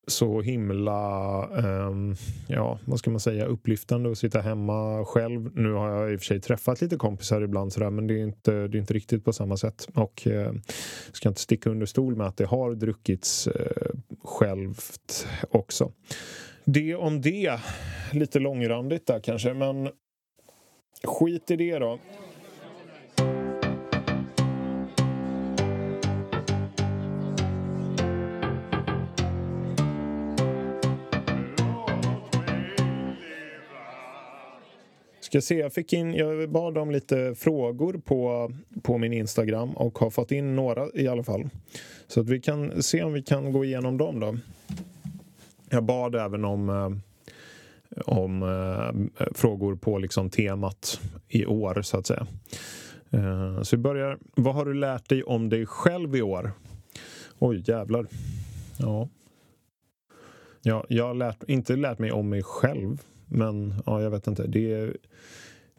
så 0.06 0.40
himla, 0.40 1.46
um, 1.88 2.16
ja 2.48 2.78
vad 2.84 2.98
ska 2.98 3.10
man 3.10 3.20
säga, 3.20 3.44
upplyftande 3.44 4.10
att 4.10 4.18
sitta 4.18 4.40
hemma 4.40 5.04
själv. 5.04 5.50
Nu 5.54 5.72
har 5.72 5.90
jag 5.90 6.12
i 6.12 6.16
och 6.16 6.20
för 6.20 6.24
sig 6.24 6.40
träffat 6.40 6.80
lite 6.80 6.96
kompisar 6.96 7.42
ibland 7.42 7.72
sådär 7.72 7.90
men 7.90 8.06
det 8.06 8.14
är 8.14 8.24
inte, 8.24 8.52
det 8.52 8.78
är 8.78 8.80
inte 8.80 8.94
riktigt 8.94 9.24
på 9.24 9.32
samma 9.32 9.56
sätt. 9.56 9.88
Och 9.94 10.26
uh, 10.26 10.52
ska 11.12 11.28
inte 11.28 11.40
sticka 11.40 11.70
under 11.70 11.86
stol 11.86 12.16
med 12.16 12.26
att 12.26 12.36
det 12.36 12.46
har 12.46 12.74
druckits 12.74 13.48
uh, 13.48 13.52
självt 14.24 15.26
också. 15.50 15.92
Det 16.64 16.94
om 16.94 17.20
det. 17.20 17.60
Lite 18.12 18.38
långrandigt 18.38 19.06
där 19.06 19.20
kanske 19.20 19.54
men 19.54 19.88
skit 21.04 21.50
i 21.50 21.56
det 21.56 21.78
då. 21.78 21.98
Ska 35.32 35.40
se, 35.40 35.58
jag, 35.58 35.72
fick 35.72 35.92
in, 35.92 36.14
jag 36.14 36.50
bad 36.50 36.78
om 36.78 36.90
lite 36.90 37.34
frågor 37.34 38.00
på, 38.04 38.52
på 38.82 38.98
min 38.98 39.12
Instagram 39.12 39.70
och 39.70 39.98
har 39.98 40.10
fått 40.10 40.32
in 40.32 40.56
några 40.56 40.88
i 40.94 41.08
alla 41.08 41.22
fall. 41.22 41.48
Så 42.06 42.20
att 42.20 42.28
vi 42.28 42.40
kan 42.40 42.82
se 42.82 43.02
om 43.02 43.12
vi 43.12 43.22
kan 43.22 43.52
gå 43.52 43.64
igenom 43.64 43.98
dem 43.98 44.20
då. 44.20 44.36
Jag 45.70 45.84
bad 45.84 46.14
även 46.14 46.44
om, 46.44 46.68
eh, 46.68 46.90
om 48.06 48.42
eh, 48.42 49.24
frågor 49.34 49.76
på 49.76 49.98
liksom 49.98 50.30
temat 50.30 51.00
i 51.28 51.46
år 51.46 51.82
så 51.82 51.98
att 51.98 52.06
säga. 52.06 52.26
Eh, 53.10 53.62
så 53.62 53.76
vi 53.76 53.82
börjar. 53.82 54.18
Vad 54.34 54.54
har 54.54 54.64
du 54.64 54.74
lärt 54.74 55.08
dig 55.08 55.22
om 55.22 55.48
dig 55.48 55.66
själv 55.66 56.16
i 56.16 56.22
år? 56.22 56.52
Oj, 57.38 57.62
jävlar. 57.66 58.06
Ja. 58.78 59.08
ja 60.62 60.84
jag 60.88 61.06
har 61.06 61.14
lärt, 61.14 61.42
inte 61.48 61.76
lärt 61.76 61.98
mig 61.98 62.12
om 62.12 62.28
mig 62.28 62.42
själv, 62.42 62.98
men 63.32 63.74
ja, 63.86 64.02
jag 64.02 64.10
vet 64.10 64.26
inte. 64.26 64.46
Det 64.46 64.72
är 64.72 64.96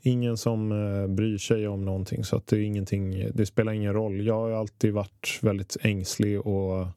ingen 0.01 0.37
som 0.37 0.71
eh, 0.71 1.07
bryr 1.07 1.37
sig 1.37 1.67
om 1.67 1.85
någonting 1.85 2.23
så 2.23 2.35
att 2.35 2.47
det, 2.47 2.57
är 2.57 2.61
ingenting, 2.61 3.29
det 3.33 3.45
spelar 3.45 3.73
ingen 3.73 3.93
roll. 3.93 4.25
Jag 4.25 4.33
har 4.33 4.51
alltid 4.51 4.93
varit 4.93 5.39
väldigt 5.41 5.77
ängslig 5.81 6.47
och 6.47 6.87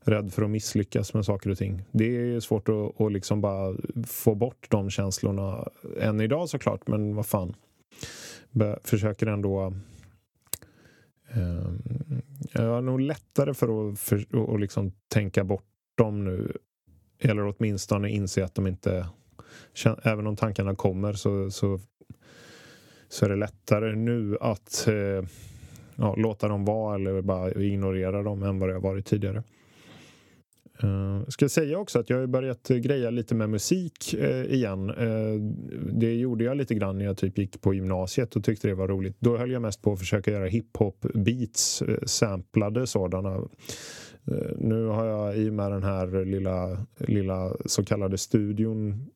rädd 0.00 0.32
för 0.32 0.42
att 0.42 0.50
misslyckas 0.50 1.14
med 1.14 1.24
saker 1.24 1.50
och 1.50 1.58
ting. 1.58 1.82
Det 1.92 2.16
är 2.16 2.40
svårt 2.40 2.68
att, 2.68 3.00
att 3.00 3.12
liksom 3.12 3.40
bara 3.40 3.76
få 4.06 4.34
bort 4.34 4.66
de 4.70 4.90
känslorna 4.90 5.68
än 6.00 6.20
idag 6.20 6.48
såklart, 6.48 6.86
men 6.86 7.14
vad 7.14 7.26
fan. 7.26 7.54
försöker 8.84 9.26
ändå 9.26 9.74
ehm, 11.30 11.82
jag 12.52 12.62
har 12.62 12.82
nog 12.82 13.00
lättare 13.00 13.54
för 13.54 13.90
att, 13.90 13.98
för 13.98 14.16
att 14.54 14.60
liksom 14.60 14.92
tänka 15.08 15.44
bort 15.44 15.64
dem 15.94 16.24
nu. 16.24 16.52
Eller 17.20 17.54
åtminstone 17.56 18.10
inse 18.10 18.44
att 18.44 18.54
de 18.54 18.66
inte... 18.66 19.06
Även 20.02 20.26
om 20.26 20.36
tankarna 20.36 20.74
kommer 20.74 21.12
så, 21.12 21.50
så, 21.50 21.80
så 23.08 23.24
är 23.24 23.28
det 23.28 23.36
lättare 23.36 23.96
nu 23.96 24.36
att 24.40 24.88
eh, 24.88 25.28
ja, 25.96 26.14
låta 26.16 26.48
dem 26.48 26.64
vara 26.64 26.94
eller 26.94 27.22
bara 27.22 27.52
ignorera 27.52 28.22
dem 28.22 28.42
än 28.42 28.58
vad 28.58 28.68
det 28.68 28.72
har 28.72 28.80
varit 28.80 29.06
tidigare. 29.06 29.42
Uh, 30.84 31.24
ska 31.28 31.48
säga 31.48 31.78
också 31.78 31.98
att 31.98 32.10
jag 32.10 32.18
har 32.18 32.26
börjat 32.26 32.68
greja 32.68 33.10
lite 33.10 33.34
med 33.34 33.50
musik 33.50 34.14
uh, 34.18 34.44
igen. 34.54 34.90
Uh, 34.90 35.40
det 35.92 36.14
gjorde 36.14 36.44
jag 36.44 36.56
lite 36.56 36.74
grann 36.74 36.98
när 36.98 37.04
jag 37.04 37.16
typ 37.16 37.38
gick 37.38 37.60
på 37.60 37.74
gymnasiet 37.74 38.36
och 38.36 38.44
tyckte 38.44 38.68
det 38.68 38.74
var 38.74 38.88
roligt. 38.88 39.16
Då 39.18 39.36
höll 39.36 39.50
jag 39.50 39.62
mest 39.62 39.82
på 39.82 39.92
att 39.92 39.98
försöka 39.98 40.30
göra 40.30 40.46
hiphop 40.46 41.06
beats, 41.14 41.82
uh, 41.82 41.98
samplade 42.06 42.86
sådana. 42.86 43.40
nu 44.56 44.86
har 44.86 45.06
jag 45.06 45.36
i 45.36 45.50
och 45.50 45.54
med 45.54 45.72
den 45.72 45.82
här 45.82 46.24
lilla, 46.24 46.86
lilla 46.98 47.52
så 47.66 47.84
kallade 47.84 48.18
studion 48.18 49.10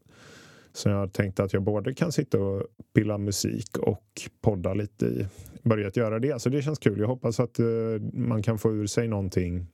så 0.73 0.89
jag 0.89 1.13
tänkte 1.13 1.43
att 1.43 1.53
jag 1.53 1.63
både 1.63 1.95
kan 1.95 2.13
sitta 2.13 2.39
och 2.39 2.67
pilla 2.95 3.19
musik 3.19 3.79
och 3.79 4.23
podda 4.41 4.75
lite 4.75 5.07
i. 5.07 5.27
Börjat 5.63 5.97
göra 5.97 6.19
det, 6.19 6.43
så 6.43 6.49
det 6.49 6.63
känns 6.63 6.79
kul. 6.79 7.01
Jag 7.01 7.09
hoppas 7.09 7.41
att 7.41 7.59
eh, 7.59 7.67
man 8.13 8.43
kan 8.43 8.59
få 8.59 8.73
ur 8.73 8.87
sig 8.87 9.09
någonting 9.09 9.67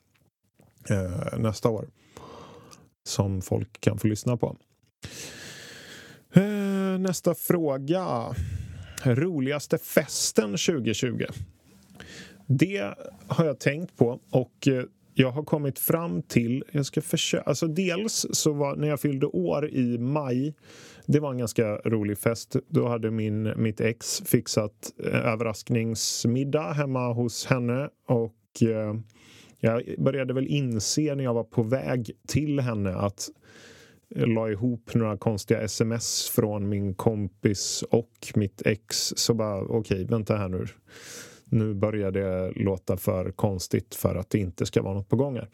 eh, 0.91 1.39
nästa 1.39 1.69
år. 1.69 1.89
Som 3.05 3.43
folk 3.43 3.81
kan 3.81 3.99
få 3.99 4.07
lyssna 4.07 4.37
på. 4.37 4.57
Eh, 6.35 6.99
nästa 6.99 7.35
fråga. 7.35 8.35
Roligaste 9.05 9.79
festen 9.79 10.51
2020? 10.51 11.25
Det 12.47 12.95
har 13.27 13.45
jag 13.45 13.59
tänkt 13.59 13.97
på 13.97 14.21
och 14.31 14.69
jag 15.21 15.31
har 15.31 15.43
kommit 15.43 15.79
fram 15.79 16.23
till, 16.23 16.65
jag 16.73 16.87
ska 16.87 17.03
försöka, 17.03 17.43
alltså 17.43 17.67
dels 17.67 18.27
så 18.31 18.53
var 18.53 18.77
när 18.77 18.89
jag 18.89 19.01
fyllde 19.01 19.27
år 19.27 19.71
i 19.71 19.99
maj, 19.99 20.55
det 21.07 21.21
var 21.21 21.31
en 21.31 21.39
ganska 21.39 21.77
rolig 21.77 22.19
fest. 22.19 22.57
Då 22.69 22.89
hade 22.89 23.11
min, 23.11 23.63
mitt 23.63 23.81
ex 23.81 24.23
fixat 24.27 24.93
eh, 25.05 25.27
överraskningsmiddag 25.27 26.73
hemma 26.73 27.13
hos 27.13 27.47
henne 27.47 27.89
och 28.09 28.63
eh, 28.63 28.95
jag 29.61 29.95
började 29.99 30.35
väl 30.35 30.47
inse 30.47 31.15
när 31.15 31.25
jag 31.25 31.35
var 31.35 31.45
på 31.45 31.63
väg 31.63 32.11
till 32.29 32.61
henne 32.61 32.95
att 32.95 33.29
jag 34.09 34.29
la 34.29 34.51
ihop 34.51 34.95
några 34.95 35.17
konstiga 35.17 35.61
sms 35.61 36.29
från 36.29 36.69
min 36.69 36.95
kompis 36.95 37.85
och 37.91 38.33
mitt 38.35 38.63
ex. 38.67 39.13
Så 39.17 39.35
bara, 39.35 39.61
okej, 39.61 39.79
okay, 39.79 40.05
vänta 40.05 40.37
här 40.37 40.49
nu 40.49 40.67
nu 41.51 41.75
börjar 41.75 42.11
det 42.11 42.53
låta 42.57 42.97
för 42.97 43.31
konstigt 43.31 43.95
för 43.95 44.15
att 44.15 44.31
det 44.31 44.39
inte 44.39 44.67
ska 44.67 44.83
vara 44.83 44.95
något 44.95 45.09
på 45.09 45.17
gång 45.17 45.37
här. 45.37 45.49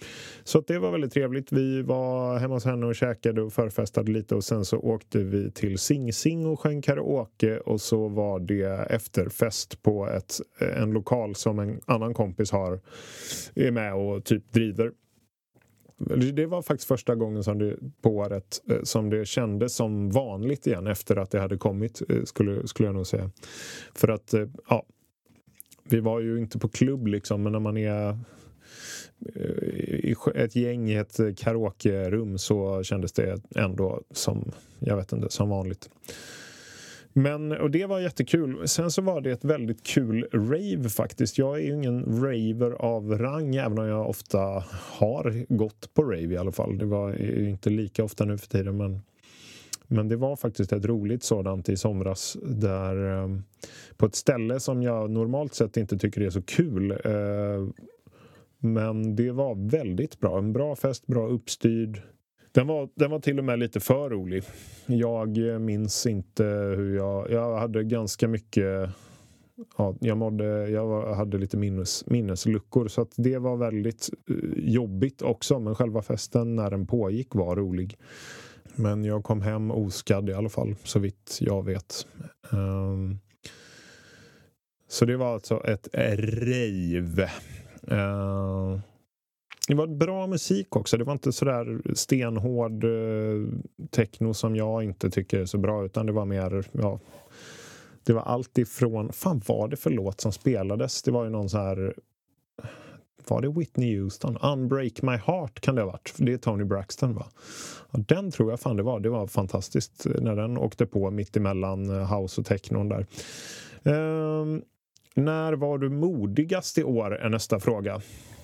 Så 0.44 0.60
det 0.60 0.78
var 0.78 0.90
väldigt 0.90 1.12
trevligt. 1.12 1.52
Vi 1.52 1.82
var 1.82 2.38
hemma 2.38 2.54
hos 2.54 2.64
henne 2.64 2.86
och 2.86 2.94
käkade 2.94 3.42
och 3.42 3.52
förfestade 3.52 4.12
lite 4.12 4.34
och 4.34 4.44
sen 4.44 4.64
så 4.64 4.78
åkte 4.78 5.18
vi 5.18 5.50
till 5.50 5.78
Sing 5.78 6.12
Sing 6.12 6.46
och 6.46 6.60
sjöng 6.60 6.82
karaoke 6.82 7.58
och 7.58 7.80
så 7.80 8.08
var 8.08 8.40
det 8.40 8.86
efterfest 8.90 9.82
på 9.82 10.08
ett, 10.08 10.40
eh, 10.60 10.82
en 10.82 10.90
lokal 10.90 11.34
som 11.34 11.58
en 11.58 11.80
annan 11.86 12.14
kompis 12.14 12.50
har 12.50 12.80
är 13.54 13.70
med 13.70 13.94
och 13.94 14.24
typ 14.24 14.52
driver. 14.52 14.92
Det 16.32 16.46
var 16.46 16.62
faktiskt 16.62 16.88
första 16.88 17.14
gången 17.14 17.44
som 17.44 17.58
det, 17.58 17.76
på 18.02 18.10
året 18.10 18.62
eh, 18.70 18.82
som 18.82 19.10
det 19.10 19.26
kändes 19.26 19.74
som 19.74 20.10
vanligt 20.10 20.66
igen 20.66 20.86
efter 20.86 21.16
att 21.16 21.30
det 21.30 21.40
hade 21.40 21.56
kommit, 21.56 22.02
eh, 22.08 22.22
skulle, 22.24 22.66
skulle 22.68 22.88
jag 22.88 22.94
nog 22.94 23.06
säga. 23.06 23.30
För 23.94 24.08
att, 24.08 24.34
ja, 24.68 24.86
vi 25.84 26.00
var 26.00 26.20
ju 26.20 26.38
inte 26.38 26.58
på 26.58 26.68
klubb 26.68 27.06
liksom, 27.06 27.42
men 27.42 27.52
när 27.52 27.60
man 27.60 27.76
är 27.76 28.18
eh, 29.34 29.42
i 29.84 30.14
ett 30.34 30.56
gäng 30.56 30.90
i 30.90 30.94
ett 30.94 31.20
karaokerum 31.36 32.38
så 32.38 32.82
kändes 32.82 33.12
det 33.12 33.40
ändå 33.56 34.02
som, 34.10 34.52
jag 34.78 34.96
vet 34.96 35.12
inte, 35.12 35.30
som 35.30 35.48
vanligt. 35.48 35.90
Men, 37.16 37.52
och 37.52 37.70
det 37.70 37.86
var 37.86 38.00
jättekul. 38.00 38.68
Sen 38.68 38.90
så 38.90 39.02
var 39.02 39.20
det 39.20 39.30
ett 39.30 39.44
väldigt 39.44 39.82
kul 39.82 40.28
rave 40.32 40.88
faktiskt. 40.88 41.38
Jag 41.38 41.56
är 41.56 41.62
ju 41.62 41.74
ingen 41.74 42.22
raver 42.22 42.70
av 42.70 43.18
rang 43.18 43.56
även 43.56 43.78
om 43.78 43.86
jag 43.86 44.08
ofta 44.08 44.64
har 44.70 45.54
gått 45.54 45.94
på 45.94 46.02
rave 46.02 46.34
i 46.34 46.36
alla 46.36 46.52
fall. 46.52 46.78
Det 46.78 46.84
var 46.84 47.22
inte 47.38 47.70
lika 47.70 48.04
ofta 48.04 48.24
nu 48.24 48.38
för 48.38 48.46
tiden 48.46 48.76
men 48.76 49.00
men 49.88 50.08
det 50.08 50.16
var 50.16 50.36
faktiskt 50.36 50.72
ett 50.72 50.84
roligt 50.84 51.22
sådant 51.22 51.68
i 51.68 51.76
somras 51.76 52.36
där 52.42 53.22
eh, 53.22 53.28
på 53.96 54.06
ett 54.06 54.14
ställe 54.14 54.60
som 54.60 54.82
jag 54.82 55.10
normalt 55.10 55.54
sett 55.54 55.76
inte 55.76 55.98
tycker 55.98 56.20
är 56.20 56.30
så 56.30 56.42
kul. 56.42 56.90
Eh, 56.90 57.68
men 58.58 59.16
det 59.16 59.30
var 59.30 59.70
väldigt 59.70 60.20
bra. 60.20 60.38
En 60.38 60.52
bra 60.52 60.76
fest, 60.76 61.06
bra 61.06 61.28
uppstyrd. 61.28 62.02
Den 62.52 62.66
var, 62.66 62.88
den 62.94 63.10
var 63.10 63.20
till 63.20 63.38
och 63.38 63.44
med 63.44 63.58
lite 63.58 63.80
för 63.80 64.10
rolig. 64.10 64.42
Jag 64.86 65.48
eh, 65.48 65.58
minns 65.58 66.06
inte 66.06 66.44
hur 66.76 66.96
jag... 66.96 67.30
Jag 67.30 67.58
hade 67.58 67.84
ganska 67.84 68.28
mycket... 68.28 68.90
Ja, 69.78 69.96
jag, 70.00 70.16
mådde, 70.16 70.68
jag 70.68 71.14
hade 71.14 71.38
lite 71.38 71.56
minnes, 71.56 72.06
minnesluckor 72.06 72.88
så 72.88 73.00
att 73.00 73.12
det 73.16 73.38
var 73.38 73.56
väldigt 73.56 74.10
eh, 74.30 74.36
jobbigt 74.56 75.22
också. 75.22 75.58
Men 75.58 75.74
själva 75.74 76.02
festen 76.02 76.56
när 76.56 76.70
den 76.70 76.86
pågick 76.86 77.34
var 77.34 77.56
rolig. 77.56 77.98
Men 78.76 79.04
jag 79.04 79.24
kom 79.24 79.42
hem 79.42 79.70
oskadd 79.70 80.28
i 80.28 80.32
alla 80.32 80.48
fall, 80.48 80.76
så 80.84 80.98
vitt 80.98 81.38
jag 81.40 81.64
vet. 81.64 82.06
Um, 82.50 83.18
så 84.88 85.04
det 85.04 85.16
var 85.16 85.34
alltså 85.34 85.64
ett 85.64 85.88
rave. 85.94 87.30
Uh, 87.92 88.80
det 89.68 89.74
var 89.74 89.86
bra 89.86 90.26
musik 90.26 90.76
också. 90.76 90.96
Det 90.96 91.04
var 91.04 91.12
inte 91.12 91.32
sådär 91.32 91.94
stenhård 91.94 92.84
uh, 92.84 93.48
techno 93.90 94.34
som 94.34 94.56
jag 94.56 94.84
inte 94.84 95.10
tycker 95.10 95.40
är 95.40 95.46
så 95.46 95.58
bra 95.58 95.84
utan 95.84 96.06
det 96.06 96.12
var 96.12 96.24
mer 96.24 96.64
ja, 96.72 97.00
det 98.04 98.12
var 98.12 98.22
allt 98.22 98.58
ifrån, 98.58 99.12
fan 99.12 99.42
var 99.46 99.68
det 99.68 99.76
för 99.76 99.90
låt 99.90 100.20
som 100.20 100.32
spelades? 100.32 101.02
Det 101.02 101.10
var 101.10 101.24
ju 101.24 101.30
någon 101.30 101.48
så 101.48 101.58
här 101.58 101.94
var 103.30 103.42
det 103.42 103.48
Whitney 103.48 103.98
Houston? 103.98 104.36
Unbreak 104.36 105.02
My 105.02 105.16
Heart 105.16 105.60
kan 105.60 105.74
det 105.74 105.82
ha 105.82 105.86
varit. 105.90 106.14
Det 106.16 106.32
är 106.32 106.38
Tony 106.38 106.64
Braxton 106.64 107.14
va? 107.14 107.26
Ja, 107.90 108.00
den 108.08 108.30
tror 108.30 108.50
jag 108.50 108.60
fan 108.60 108.76
det 108.76 108.82
var. 108.82 109.00
Det 109.00 109.08
var 109.08 109.26
fantastiskt 109.26 110.06
eh, 110.06 110.12
när 110.20 110.36
den 110.36 110.58
åkte 110.58 110.86
på 110.86 111.10
mitt 111.10 111.36
emellan 111.36 111.90
eh, 111.90 112.20
house 112.20 112.40
och 112.40 112.46
technon 112.46 112.88
där. 112.88 113.06
Ehm, 113.84 114.62
när 115.14 115.52
var 115.52 115.78
du 115.78 115.88
modigast 115.88 116.78
i 116.78 116.84
år 116.84 117.16
är 117.16 117.28
nästa 117.28 117.60
fråga. 117.60 118.00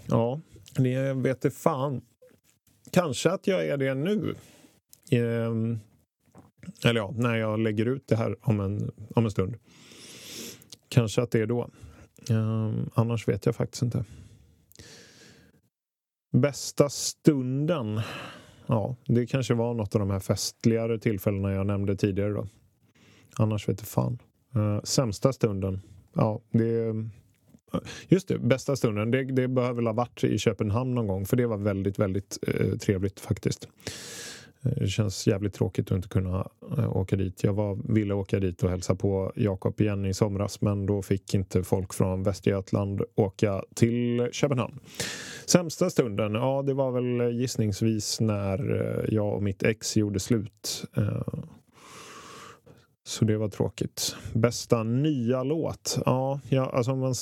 Ja, 0.07 0.41
det 0.77 1.13
vet 1.13 1.41
det 1.41 1.51
fan. 1.51 2.01
Kanske 2.91 3.31
att 3.31 3.47
jag 3.47 3.67
är 3.67 3.77
det 3.77 3.95
nu. 3.95 4.35
Ehm, 5.11 5.79
eller 6.85 7.01
ja, 7.01 7.15
när 7.17 7.37
jag 7.37 7.59
lägger 7.59 7.87
ut 7.87 8.09
det 8.09 8.17
här 8.17 8.37
om 8.43 8.61
en, 8.61 8.91
om 9.15 9.25
en 9.25 9.31
stund. 9.31 9.57
Kanske 10.89 11.23
att 11.23 11.31
det 11.31 11.41
är 11.41 11.47
då. 11.47 11.71
Ehm, 12.31 12.91
annars 12.95 13.29
vet 13.29 13.47
jag 13.47 13.57
faktiskt 13.57 13.83
inte. 13.83 14.05
Bästa 16.31 16.89
stunden? 16.89 18.01
Ja, 18.67 18.97
det 19.07 19.27
kanske 19.27 19.55
var 19.55 19.75
något 19.75 19.95
av 19.95 19.99
de 19.99 20.11
här 20.11 20.21
festligare 20.21 20.99
tillfällena 20.99 21.53
jag 21.53 21.67
nämnde 21.67 21.97
tidigare 21.97 22.33
då. 22.33 22.47
Annars 23.37 23.69
vet 23.69 23.81
jag 23.81 23.89
fan. 23.89 24.19
Uh, 24.57 24.81
sämsta 24.83 25.33
stunden? 25.33 25.81
Ja, 26.15 26.41
det... 26.51 26.87
Eh, 27.73 27.81
just 28.09 28.29
det, 28.29 28.39
bästa 28.39 28.77
stunden. 28.77 29.11
Det, 29.11 29.25
det 29.25 29.49
behöver 29.49 29.75
väl 29.75 29.87
ha 29.87 29.93
varit 29.93 30.25
i 30.25 30.39
Köpenhamn 30.39 30.95
någon 30.95 31.07
gång 31.07 31.27
för 31.27 31.37
det 31.37 31.47
var 31.47 31.57
väldigt, 31.57 31.99
väldigt 31.99 32.39
uh, 32.49 32.77
trevligt 32.77 33.21
faktiskt. 33.21 33.69
Eh, 34.64 34.73
det 34.76 34.87
känns 34.87 35.26
jävligt 35.26 35.55
tråkigt 35.55 35.90
att 35.90 35.97
inte 35.97 36.09
kunna 36.09 36.49
eh, 36.79 36.97
åka 36.97 37.17
dit. 37.17 37.45
Jag 37.45 37.52
var, 37.52 37.79
ville 37.95 38.14
åka 38.14 38.40
dit 38.40 38.62
och 38.62 38.71
hälsa 38.71 38.95
på 38.95 39.33
Jakob 39.37 39.81
igen 39.81 40.07
i 40.07 40.14
somras 40.14 40.61
men 40.61 40.87
då 40.87 41.02
fick 41.02 41.35
inte 41.35 41.62
folk 41.62 41.95
från 41.95 42.23
Västergötland 42.23 43.02
åka 43.14 43.64
till 43.75 44.29
Köpenhamn. 44.33 44.79
Sämsta 45.47 45.90
stunden? 45.90 46.35
Ja, 46.35 46.62
det 46.62 46.75
var 46.75 46.90
väl 46.90 47.35
gissningsvis 47.35 48.21
när 48.21 48.81
eh, 48.81 49.14
jag 49.14 49.35
och 49.35 49.43
mitt 49.43 49.62
ex 49.62 49.97
gjorde 49.97 50.21
slut. 50.21 50.85
Så 53.05 53.25
det 53.25 53.37
var 53.37 53.49
tråkigt. 53.49 54.17
Bästa 54.35 54.83
nya 54.83 55.43
låt? 55.43 55.99
Ja, 56.07 56.40
jag, 56.49 56.75
alltså 56.75 56.97
man, 56.97 57.14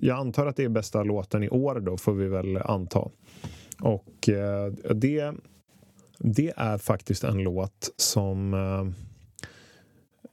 jag 0.00 0.18
antar 0.18 0.46
att 0.46 0.56
det 0.56 0.64
är 0.64 0.68
bästa 0.68 1.02
låten 1.02 1.42
i 1.42 1.48
år 1.48 1.80
då, 1.80 1.96
får 1.96 2.12
vi 2.12 2.28
väl 2.28 2.56
anta. 2.56 3.08
Och 3.80 4.28
det, 4.94 5.34
det 6.18 6.52
är 6.56 6.78
faktiskt 6.78 7.24
en 7.24 7.38
låt 7.38 7.90
som... 7.96 8.54
Eh, 8.54 9.02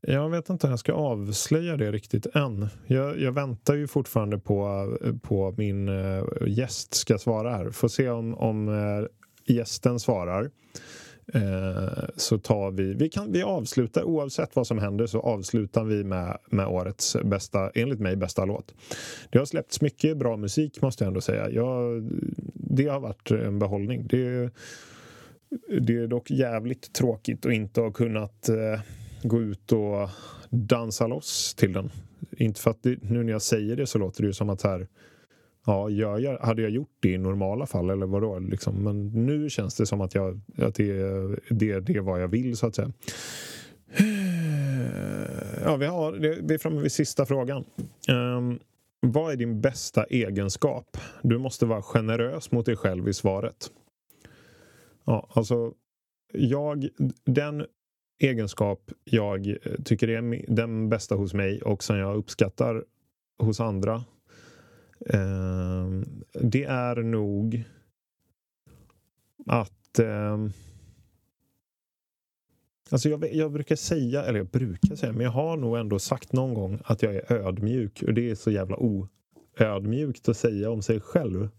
jag 0.07 0.29
vet 0.29 0.49
inte 0.49 0.67
om 0.67 0.71
jag 0.71 0.79
ska 0.79 0.93
avslöja 0.93 1.77
det 1.77 1.91
riktigt 1.91 2.35
än. 2.35 2.67
Jag, 2.87 3.19
jag 3.19 3.31
väntar 3.31 3.75
ju 3.75 3.87
fortfarande 3.87 4.39
på, 4.39 4.87
eh, 5.03 5.13
på 5.21 5.53
min 5.57 5.89
eh, 5.89 6.23
gäst 6.47 6.93
ska 6.93 7.17
svara 7.17 7.49
här. 7.49 7.69
Får 7.69 7.87
se 7.87 8.09
om, 8.09 8.35
om 8.35 9.07
gästen 9.45 9.99
svarar. 9.99 10.49
Eh, 11.27 12.03
så 12.15 12.37
tar 12.37 12.71
vi, 12.71 12.93
vi, 12.93 13.09
kan, 13.09 13.31
vi 13.31 13.43
avslutar 13.43 14.03
oavsett 14.03 14.55
vad 14.55 14.67
som 14.67 14.79
händer 14.79 15.05
så 15.05 15.19
avslutar 15.19 15.83
vi 15.83 16.03
med, 16.03 16.37
med 16.49 16.67
årets 16.67 17.17
bästa, 17.23 17.69
enligt 17.69 17.99
mig 17.99 18.15
bästa 18.15 18.45
låt. 18.45 18.73
Det 19.29 19.37
har 19.37 19.45
släppts 19.45 19.81
mycket 19.81 20.17
bra 20.17 20.37
musik 20.37 20.81
måste 20.81 21.03
jag 21.03 21.07
ändå 21.07 21.21
säga. 21.21 21.49
Jag, 21.49 22.03
det 22.53 22.87
har 22.87 22.99
varit 22.99 23.31
en 23.31 23.59
behållning. 23.59 24.07
Det, 24.07 24.49
det 25.81 25.97
är 25.97 26.07
dock 26.07 26.31
jävligt 26.31 26.93
tråkigt 26.93 27.45
att 27.45 27.53
inte 27.53 27.81
ha 27.81 27.91
kunnat 27.91 28.49
eh, 28.49 28.81
gå 29.23 29.41
ut 29.41 29.71
och 29.71 30.09
dansa 30.49 31.07
loss 31.07 31.55
till 31.55 31.73
den. 31.73 31.91
Inte 32.37 32.61
för 32.61 32.71
att 32.71 32.83
det, 32.83 33.03
nu 33.03 33.23
när 33.23 33.31
jag 33.31 33.41
säger 33.41 33.75
det 33.75 33.85
så 33.85 33.97
låter 33.97 34.21
det 34.21 34.27
ju 34.27 34.33
som 34.33 34.49
att 34.49 34.61
här 34.61 34.87
Ja, 35.65 35.89
gör 35.89 36.19
jag, 36.19 36.37
hade 36.37 36.61
jag 36.61 36.71
gjort 36.71 36.97
det 36.99 37.09
i 37.09 37.17
normala 37.17 37.65
fall 37.65 37.89
eller 37.89 38.05
vadå? 38.05 38.39
Liksom? 38.39 38.83
Men 38.83 39.25
nu 39.25 39.49
känns 39.49 39.75
det 39.75 39.85
som 39.85 40.01
att, 40.01 40.15
jag, 40.15 40.41
att 40.57 40.75
det, 40.75 40.93
det, 41.49 41.79
det 41.79 41.93
är 41.93 42.01
vad 42.01 42.21
jag 42.21 42.27
vill 42.27 42.57
så 42.57 42.67
att 42.67 42.75
säga. 42.75 42.91
Ja, 45.63 45.75
vi, 45.75 45.85
har, 45.85 46.11
vi 46.47 46.53
är 46.53 46.57
framme 46.57 46.81
vid 46.81 46.91
sista 46.91 47.25
frågan. 47.25 47.63
Um, 48.09 48.59
vad 48.99 49.31
är 49.31 49.35
din 49.35 49.61
bästa 49.61 50.03
egenskap? 50.03 50.97
Du 51.21 51.37
måste 51.37 51.65
vara 51.65 51.81
generös 51.81 52.51
mot 52.51 52.65
dig 52.65 52.75
själv 52.75 53.07
i 53.07 53.13
svaret. 53.13 53.71
Ja, 55.05 55.29
alltså, 55.33 55.73
jag, 56.33 56.89
den 57.25 57.65
egenskap 58.19 58.91
jag 59.03 59.47
eh, 59.47 59.55
tycker 59.85 60.09
är 60.09 60.45
den 60.55 60.89
bästa 60.89 61.15
hos 61.15 61.33
mig 61.33 61.61
och 61.61 61.83
som 61.83 61.97
jag 61.97 62.15
uppskattar 62.15 62.85
hos 63.39 63.59
andra 63.59 64.03
Eh, 65.09 65.87
det 66.33 66.63
är 66.63 66.95
nog 66.95 67.63
att 69.45 69.99
eh, 69.99 70.37
Alltså 72.91 73.09
jag, 73.09 73.33
jag, 73.33 73.51
brukar 73.51 73.75
säga, 73.75 74.23
eller 74.23 74.39
jag 74.39 74.47
brukar 74.47 74.95
säga, 74.95 75.11
men 75.11 75.21
jag 75.21 75.31
har 75.31 75.57
nog 75.57 75.77
ändå 75.77 75.99
sagt 75.99 76.33
någon 76.33 76.53
gång 76.53 76.79
att 76.85 77.01
jag 77.01 77.15
är 77.15 77.31
ödmjuk. 77.31 78.03
Och 78.07 78.13
det 78.13 78.29
är 78.29 78.35
så 78.35 78.51
jävla 78.51 78.77
oödmjukt 78.77 80.29
att 80.29 80.37
säga 80.37 80.71
om 80.71 80.81
sig 80.81 80.99
själv. 80.99 81.49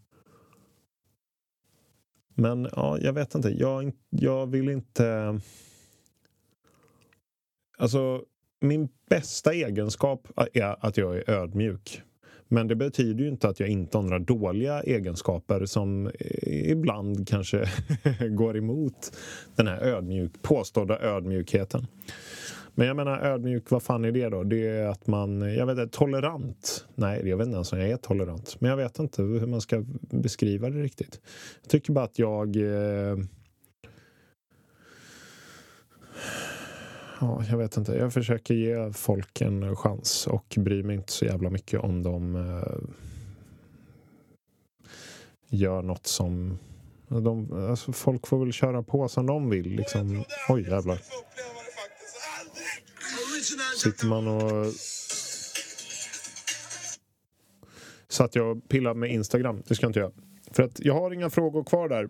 Men 2.35 2.69
ja, 2.77 2.99
jag 3.01 3.13
vet 3.13 3.35
inte. 3.35 3.49
Jag, 3.49 3.93
jag 4.11 4.47
vill 4.47 4.69
inte... 4.69 5.41
Alltså, 7.79 8.23
min 8.61 8.89
bästa 9.09 9.53
egenskap 9.53 10.29
är 10.53 10.87
att 10.87 10.97
jag 10.97 11.17
är 11.17 11.31
ödmjuk. 11.31 12.03
Men 12.49 12.69
det 12.69 12.75
betyder 12.75 13.25
ju 13.25 13.29
inte 13.29 13.49
att 13.49 13.61
jag 13.61 13.69
inte 13.69 13.99
har 13.99 14.03
några 14.03 14.19
dåliga 14.19 14.83
egenskaper 14.83 15.67
som 15.67 16.07
eh, 16.07 16.71
ibland 16.71 17.29
kanske 17.29 17.69
går 18.31 18.57
emot 18.57 19.17
den 19.57 19.67
här 19.67 19.81
ödmjuk, 19.81 20.43
påstådda 20.43 21.01
ödmjukheten. 21.01 21.87
Men 22.75 22.87
jag 22.87 22.97
menar 22.97 23.19
ödmjuk, 23.21 23.71
vad 23.71 23.83
fan 23.83 24.05
är 24.05 24.13
det 24.13 24.29
då? 24.29 24.43
Det 24.43 24.67
är 24.67 24.87
att 24.87 25.07
man, 25.07 25.55
jag 25.55 25.67
vet 25.67 25.79
inte, 25.79 25.99
tolerant? 25.99 26.87
Nej, 26.95 27.29
jag 27.29 27.37
vet 27.37 27.47
inte 27.47 27.55
ens 27.55 27.73
om 27.73 27.81
jag 27.81 27.91
är 27.91 27.97
tolerant. 27.97 28.57
Men 28.59 28.71
jag 28.71 28.77
vet 28.77 28.99
inte 28.99 29.23
hur 29.23 29.47
man 29.47 29.61
ska 29.61 29.85
beskriva 30.11 30.71
det 30.71 30.83
riktigt. 30.83 31.21
Jag 31.63 31.71
tycker 31.71 31.93
bara 31.93 32.05
att 32.05 32.19
jag 32.19 32.57
eh, 32.57 33.17
ja, 37.21 37.45
jag 37.51 37.59
vet 37.59 37.77
inte. 37.77 37.93
Jag 37.93 38.13
försöker 38.13 38.55
ge 38.55 38.93
folk 38.93 39.41
en 39.41 39.77
chans 39.77 40.27
och 40.27 40.55
bryr 40.59 40.83
mig 40.83 40.97
inte 40.97 41.13
så 41.13 41.25
jävla 41.25 41.51
mycket 41.51 41.81
om 41.81 42.03
de 42.03 42.37
eh, 42.37 42.79
gör 45.49 45.83
något 45.83 46.07
som... 46.07 46.59
De, 47.09 47.53
alltså 47.71 47.93
folk 47.93 48.27
får 48.27 48.39
väl 48.39 48.53
köra 48.53 48.83
på 48.83 49.09
som 49.09 49.27
de 49.27 49.51
vill. 49.51 49.77
Liksom. 49.77 50.25
Oj, 50.49 50.63
jävlar. 50.63 50.99
Sitter 53.77 54.07
man 54.07 54.29
och... 54.29 54.67
Så 58.09 58.25
att 58.25 58.35
jag 58.35 58.69
pillar 58.69 58.95
med 58.95 59.11
Instagram. 59.11 59.63
Det 59.67 59.75
ska 59.75 59.85
jag 59.85 59.89
inte 59.89 60.01
göra. 60.01 60.13
För 60.51 60.63
att 60.63 60.81
jag 60.81 60.95
har 60.95 61.11
inga 61.11 61.31
frågor 61.31 61.65
kvar 61.65 61.89
där. 61.89 62.09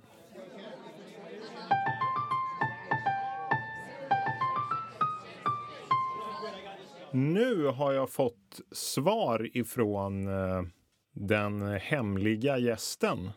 Nu 7.13 7.67
har 7.67 7.93
jag 7.93 8.11
fått 8.11 8.61
svar 8.73 9.57
ifrån 9.57 10.27
eh, 10.27 10.63
den 11.13 11.63
hemliga 11.63 12.59
gästen. 12.59 13.31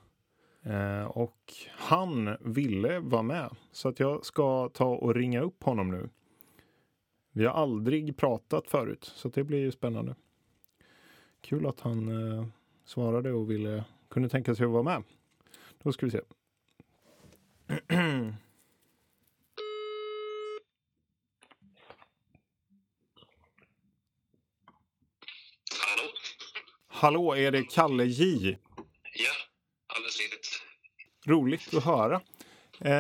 Eh, 0.66 1.04
och 1.04 1.54
han 1.70 2.38
ville 2.40 3.00
vara 3.00 3.22
med. 3.22 3.50
Så 3.72 3.90
att 3.90 4.00
jag 4.00 4.26
ska 4.26 4.70
ta 4.70 4.86
och 4.86 5.16
ringa 5.16 5.42
upp 5.42 5.64
honom 5.64 5.92
nu. 5.92 6.10
Vi 7.38 7.46
har 7.46 7.54
aldrig 7.54 8.18
pratat 8.18 8.68
förut, 8.68 9.12
så 9.16 9.30
det 9.30 9.44
blir 9.44 9.60
ju 9.60 9.72
spännande. 9.72 10.16
Kul 11.42 11.68
att 11.68 11.80
han 11.80 12.32
eh, 12.32 12.48
svarade 12.86 13.32
och 13.32 13.52
ville, 13.52 13.84
kunde 14.10 14.30
tänka 14.30 14.56
sig 14.56 14.66
att 14.66 14.72
vara 14.72 14.84
med. 14.84 15.04
Då 15.84 15.92
ska 15.92 16.06
vi 16.06 16.12
se. 16.12 16.22
Hallå, 26.88 27.36
är 27.36 27.52
det 27.52 27.64
Kalle 27.64 28.04
J? 28.04 28.58
Ja, 29.14 29.32
alldeles 29.88 30.20
riktigt. 30.20 30.62
Roligt 31.26 31.74
att 31.74 31.84
höra. 31.84 32.22
Eh, 32.82 32.92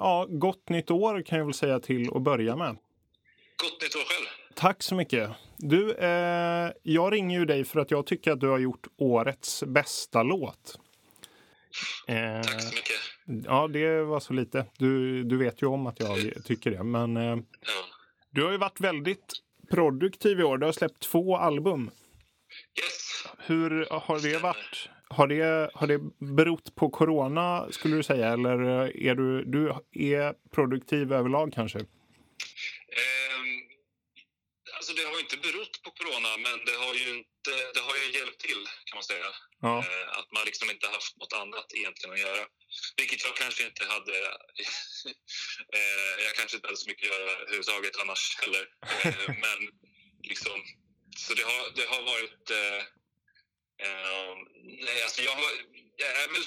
ja, 0.00 0.26
gott 0.30 0.68
nytt 0.68 0.90
år 0.90 1.22
kan 1.22 1.38
jag 1.38 1.44
väl 1.44 1.54
säga 1.54 1.80
till 1.80 2.10
att 2.16 2.22
börja 2.22 2.56
med. 2.56 2.76
Gott 3.64 3.82
nytt 3.82 3.96
år 3.96 4.00
själv. 4.00 4.26
Tack 4.54 4.82
så 4.82 4.94
mycket. 4.94 5.30
Du, 5.56 5.94
eh, 5.94 6.70
jag 6.82 7.12
ringer 7.12 7.38
ju 7.38 7.44
dig 7.44 7.64
för 7.64 7.80
att 7.80 7.90
jag 7.90 8.06
tycker 8.06 8.32
att 8.32 8.40
du 8.40 8.48
har 8.48 8.58
gjort 8.58 8.86
årets 8.96 9.64
bästa 9.66 10.22
låt. 10.22 10.78
Eh, 12.08 12.42
Tack 12.42 12.62
så 12.62 12.74
mycket. 12.74 13.46
Ja, 13.46 13.68
det 13.68 14.02
var 14.02 14.20
så 14.20 14.32
lite. 14.32 14.66
Du, 14.78 15.24
du 15.24 15.36
vet 15.36 15.62
ju 15.62 15.66
om 15.66 15.86
att 15.86 16.00
jag 16.00 16.44
tycker 16.44 16.70
det. 16.70 16.82
Men 16.82 17.16
eh, 17.16 17.22
ja. 17.22 17.36
du 18.30 18.44
har 18.44 18.52
ju 18.52 18.58
varit 18.58 18.80
väldigt 18.80 19.32
produktiv 19.70 20.40
i 20.40 20.42
år. 20.42 20.58
Du 20.58 20.66
har 20.66 20.72
släppt 20.72 21.00
två 21.00 21.36
album. 21.36 21.90
Yes. 22.78 23.26
Hur 23.38 23.86
har 23.90 24.18
det 24.18 24.38
varit? 24.38 24.88
Har 25.08 25.26
det, 25.26 25.70
har 25.74 25.86
det 25.86 26.00
berott 26.18 26.74
på 26.74 26.90
corona 26.90 27.66
skulle 27.70 27.96
du 27.96 28.02
säga 28.02 28.32
eller 28.32 28.60
är 28.96 29.14
du, 29.14 29.44
du 29.44 29.74
är 29.92 30.34
produktiv 30.50 31.12
överlag 31.12 31.52
kanske? 31.52 31.80
Alltså 34.84 34.96
det 35.02 35.08
har 35.10 35.20
inte 35.20 35.36
berott 35.36 35.82
på 35.82 35.90
corona 35.90 36.36
men 36.36 36.64
det 36.64 36.76
har 36.84 36.94
ju, 36.94 37.08
inte, 37.18 37.52
det 37.74 37.80
har 37.80 37.96
ju 37.96 38.18
hjälpt 38.18 38.40
till 38.40 38.68
kan 38.84 38.96
man 38.96 39.04
säga. 39.04 39.30
Ja. 39.60 39.78
Eh, 39.78 40.18
att 40.18 40.32
man 40.32 40.44
liksom 40.44 40.70
inte 40.70 40.86
haft 40.88 41.16
något 41.16 41.32
annat 41.32 41.68
egentligen 41.74 42.12
att 42.14 42.20
göra. 42.20 42.46
Vilket 42.96 43.24
jag 43.24 43.36
kanske 43.36 43.66
inte 43.66 43.84
hade. 43.84 44.16
eh, 45.76 46.14
jag 46.26 46.34
kanske 46.38 46.56
inte 46.56 46.68
hade 46.68 46.76
så 46.76 46.88
mycket 46.88 47.10
att 47.10 47.16
göra 47.16 47.30
överhuvudtaget 47.30 48.00
annars 48.02 48.36
heller. 48.40 48.64
Eh, 49.04 49.28
men 49.44 49.58
liksom, 50.22 50.58
så 51.16 51.34
det 51.34 51.42
har, 51.42 51.62
det 51.76 51.86
har 51.92 52.02
varit 52.02 52.50
eh, 52.50 52.82
nej, 54.86 55.02
alltså 55.02 55.22
jag 55.22 55.32
har... 55.32 55.50
Jag, 55.96 56.10
är 56.22 56.28
väl, 56.28 56.46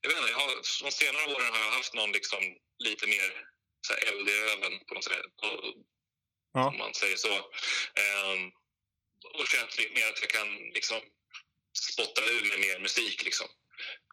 jag 0.00 0.10
vet 0.10 0.18
inte, 0.18 0.30
jag 0.30 0.38
har, 0.38 0.54
de 0.84 0.92
senare 0.92 1.34
åren 1.34 1.52
har 1.54 1.60
jag 1.66 1.72
haft 1.72 1.94
någon 1.94 2.12
liksom 2.12 2.42
lite 2.78 3.06
mer 3.06 3.28
så 3.86 3.92
här, 3.92 4.00
eld 4.08 4.28
i 4.28 4.32
röven 4.32 4.74
på 4.86 4.94
något 4.94 5.04
sätt. 5.04 5.36
På, 5.40 5.48
ja. 6.52 6.68
Om 6.68 6.78
man 6.78 6.94
säger 6.94 7.16
så. 7.16 7.34
Um, 8.04 8.40
och 9.38 9.46
känt 9.46 9.78
mer 9.78 10.06
att 10.12 10.20
jag 10.20 10.30
kan 10.30 10.48
liksom 10.74 11.00
spotta 11.72 12.22
ur 12.34 12.42
med 12.50 12.60
mer 12.66 12.78
musik. 12.80 13.24
Liksom. 13.24 13.46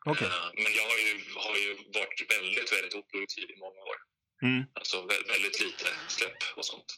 Okay. 0.05 0.27
Uh, 0.27 0.49
men 0.53 0.71
jag 0.79 0.83
har 0.91 0.97
ju, 1.05 1.13
har 1.35 1.57
ju 1.57 1.71
varit 1.99 2.19
väldigt, 2.35 2.73
väldigt 2.73 2.95
oproduktiv 2.95 3.49
i 3.49 3.57
många 3.59 3.81
år. 3.91 3.97
Mm. 4.41 4.63
Alltså 4.73 5.05
väldigt 5.05 5.59
lite 5.59 5.87
släpp 6.07 6.43
och 6.55 6.65
sånt. 6.65 6.97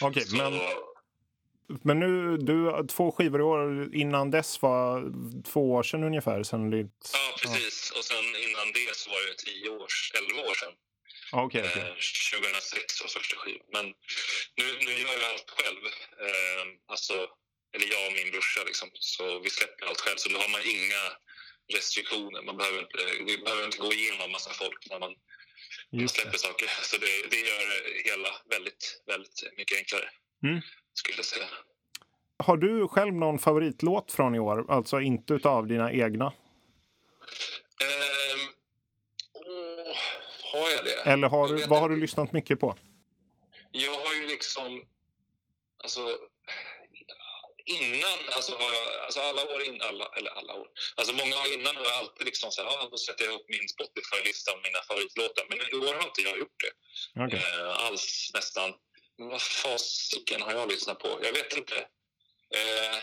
Okej, 0.00 0.24
okay, 0.24 0.38
men, 0.38 0.60
men 1.82 2.00
nu, 2.00 2.36
du 2.36 2.86
två 2.86 3.12
skivor 3.12 3.40
i 3.40 3.42
år. 3.42 3.94
Innan 3.94 4.30
dess 4.30 4.62
var 4.62 5.12
två 5.42 5.72
år 5.72 5.82
sedan 5.82 6.04
ungefär? 6.04 6.42
Sedan 6.42 6.70
ditt, 6.70 7.10
ja, 7.12 7.36
precis. 7.42 7.90
Ja. 7.92 7.98
Och 7.98 8.04
sen 8.04 8.24
innan 8.48 8.72
det 8.72 8.96
så 8.96 9.10
var 9.10 9.28
det 9.28 9.34
tio 9.34 9.68
år, 9.68 9.88
elva 10.18 10.40
år 10.50 10.54
sedan. 10.54 10.72
Okay, 11.44 11.62
okay. 11.68 11.82
Eh, 11.82 11.94
2006 12.32 13.00
var 13.02 13.08
första 13.08 13.36
skivan. 13.36 13.66
Men 13.76 13.86
nu, 14.58 14.64
nu 14.86 14.92
gör 15.02 15.16
jag 15.22 15.30
allt 15.32 15.50
själv. 15.58 15.82
Eh, 16.24 16.64
alltså, 16.92 17.14
eller 17.74 17.86
jag 17.94 18.06
och 18.08 18.16
min 18.18 18.30
brorsa. 18.32 18.60
Liksom. 18.64 18.88
Så 18.92 19.38
vi 19.44 19.50
släpper 19.50 19.86
allt 19.86 20.00
själv. 20.00 20.16
Så 20.16 20.28
då 20.28 20.38
har 20.38 20.48
man 20.56 20.64
inga 20.76 21.02
restriktioner. 21.76 22.42
Man 22.42 22.56
behöver 22.56 22.78
inte, 22.78 22.98
vi 23.28 23.38
behöver 23.44 23.64
inte 23.64 23.78
gå 23.78 23.92
igenom 23.92 24.32
massa 24.32 24.50
folk 24.50 24.80
när 24.90 24.98
man 24.98 25.14
Just 25.90 26.14
släpper 26.14 26.38
saker. 26.38 26.68
Så 26.82 26.96
det, 26.96 27.30
det 27.30 27.40
gör 27.50 27.64
det 27.72 28.10
hela 28.10 28.28
väldigt, 28.50 29.02
väldigt 29.06 29.38
mycket 29.56 29.78
enklare. 29.78 30.08
Mm. 30.44 30.60
Skulle 30.94 31.16
jag 31.16 31.24
säga. 31.24 31.46
Har 32.38 32.56
du 32.56 32.88
själv 32.88 33.14
någon 33.14 33.38
favoritlåt 33.38 34.12
från 34.12 34.34
i 34.34 34.38
år? 34.38 34.70
Alltså 34.70 35.00
inte 35.00 35.34
utav 35.34 35.66
dina 35.66 35.92
egna? 35.92 36.26
Oh, 36.26 36.34
har 40.62 40.70
jag 40.70 40.84
det? 40.84 41.10
Eller 41.10 41.28
har, 41.28 41.48
du, 41.48 41.66
vad 41.66 41.80
har 41.80 41.88
du 41.88 41.96
lyssnat 41.96 42.32
mycket 42.32 42.60
på? 42.60 42.76
Jag 43.70 43.94
har 43.94 44.14
ju 44.14 44.26
liksom... 44.26 44.82
Alltså, 45.82 46.00
innan, 47.64 48.18
alltså, 48.36 48.52
jag, 48.52 49.04
alltså 49.04 49.20
alla 49.20 49.42
år 49.42 49.62
innan, 49.62 49.88
alla, 49.88 50.06
eller 50.16 50.30
alla 50.30 50.54
år, 50.54 50.68
alltså 50.94 51.14
många 51.14 51.36
år 51.42 51.52
innan 51.54 51.76
har 51.76 51.84
jag 51.84 51.92
alltid 51.92 52.26
liksom 52.26 52.50
så 52.50 52.62
här, 52.62 52.70
ja, 52.70 52.88
då 52.90 52.96
sätter 52.98 53.24
jag 53.24 53.34
upp 53.34 53.48
min 53.48 53.68
Spotify-lista 53.68 54.52
av 54.52 54.58
mina 54.66 54.80
favoritlåtar. 54.88 55.44
Men 55.48 55.58
i 55.58 55.86
år 55.86 55.94
har 55.94 56.04
inte 56.04 56.22
jag 56.22 56.38
gjort 56.38 56.60
det. 56.64 56.72
Okay. 57.24 57.38
Eh, 57.38 57.86
alls 57.86 58.30
nästan. 58.34 58.74
Men 59.18 59.28
vad 59.28 59.42
fasiken 59.42 60.42
har 60.42 60.52
jag 60.52 60.68
lyssnat 60.68 60.98
på? 60.98 61.08
Jag 61.22 61.32
vet 61.32 61.56
inte. 61.56 61.76
Eh, 62.58 62.96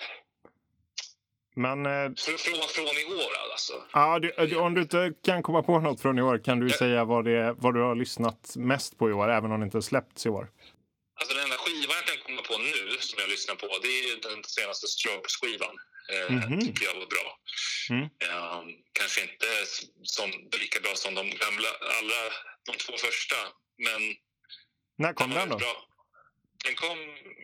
men, 1.55 1.85
eh, 1.85 2.11
från, 2.17 2.67
från 2.75 2.97
i 2.97 3.05
år 3.05 3.31
alltså? 3.51 3.73
Ja, 3.93 4.19
du, 4.19 4.55
om 4.55 4.73
du 4.73 4.81
inte 4.81 5.13
kan 5.23 5.43
komma 5.43 5.63
på 5.63 5.79
något 5.79 6.01
från 6.01 6.19
i 6.19 6.21
år 6.21 6.37
kan 6.43 6.59
du 6.59 6.67
ja. 6.67 6.77
säga 6.77 7.03
vad, 7.05 7.25
det, 7.25 7.55
vad 7.57 7.73
du 7.73 7.81
har 7.81 7.95
lyssnat 7.95 8.53
mest 8.55 8.97
på 8.97 9.09
i 9.09 9.13
år, 9.13 9.29
även 9.31 9.51
om 9.51 9.59
det 9.59 9.65
inte 9.65 9.81
släppts 9.81 10.25
i 10.25 10.29
år? 10.29 10.49
Alltså 11.19 11.35
den 11.35 11.43
enda 11.43 11.57
skivan 11.57 11.95
jag 11.99 12.05
kan 12.05 12.17
komma 12.27 12.41
på 12.41 12.57
nu 12.57 12.97
som 12.99 13.19
jag 13.19 13.29
lyssnar 13.29 13.55
på 13.55 13.67
det 13.81 13.95
är 14.09 14.29
den 14.29 14.43
senaste 14.43 14.87
Strokes-skivan. 14.87 15.75
Eh, 16.11 16.35
mm 16.35 16.41
-hmm. 16.43 16.65
tycker 16.65 16.85
jag 16.85 16.93
var 16.93 17.09
bra. 17.15 17.27
Mm. 17.89 18.03
Eh, 18.03 18.61
kanske 18.99 19.21
inte 19.21 19.47
som, 20.03 20.29
lika 20.61 20.79
bra 20.79 20.93
som 20.95 21.15
de 21.15 21.23
gamla, 21.43 21.69
alla 21.97 22.21
de 22.65 22.71
två 22.83 22.93
första, 22.97 23.35
men... 23.77 24.01
När 24.97 25.13
kom 25.13 25.29
den, 25.29 25.39
den 25.39 25.49
då? 25.49 25.57
Bra. 25.57 25.75
Den 26.65 26.75
kom 26.75 26.97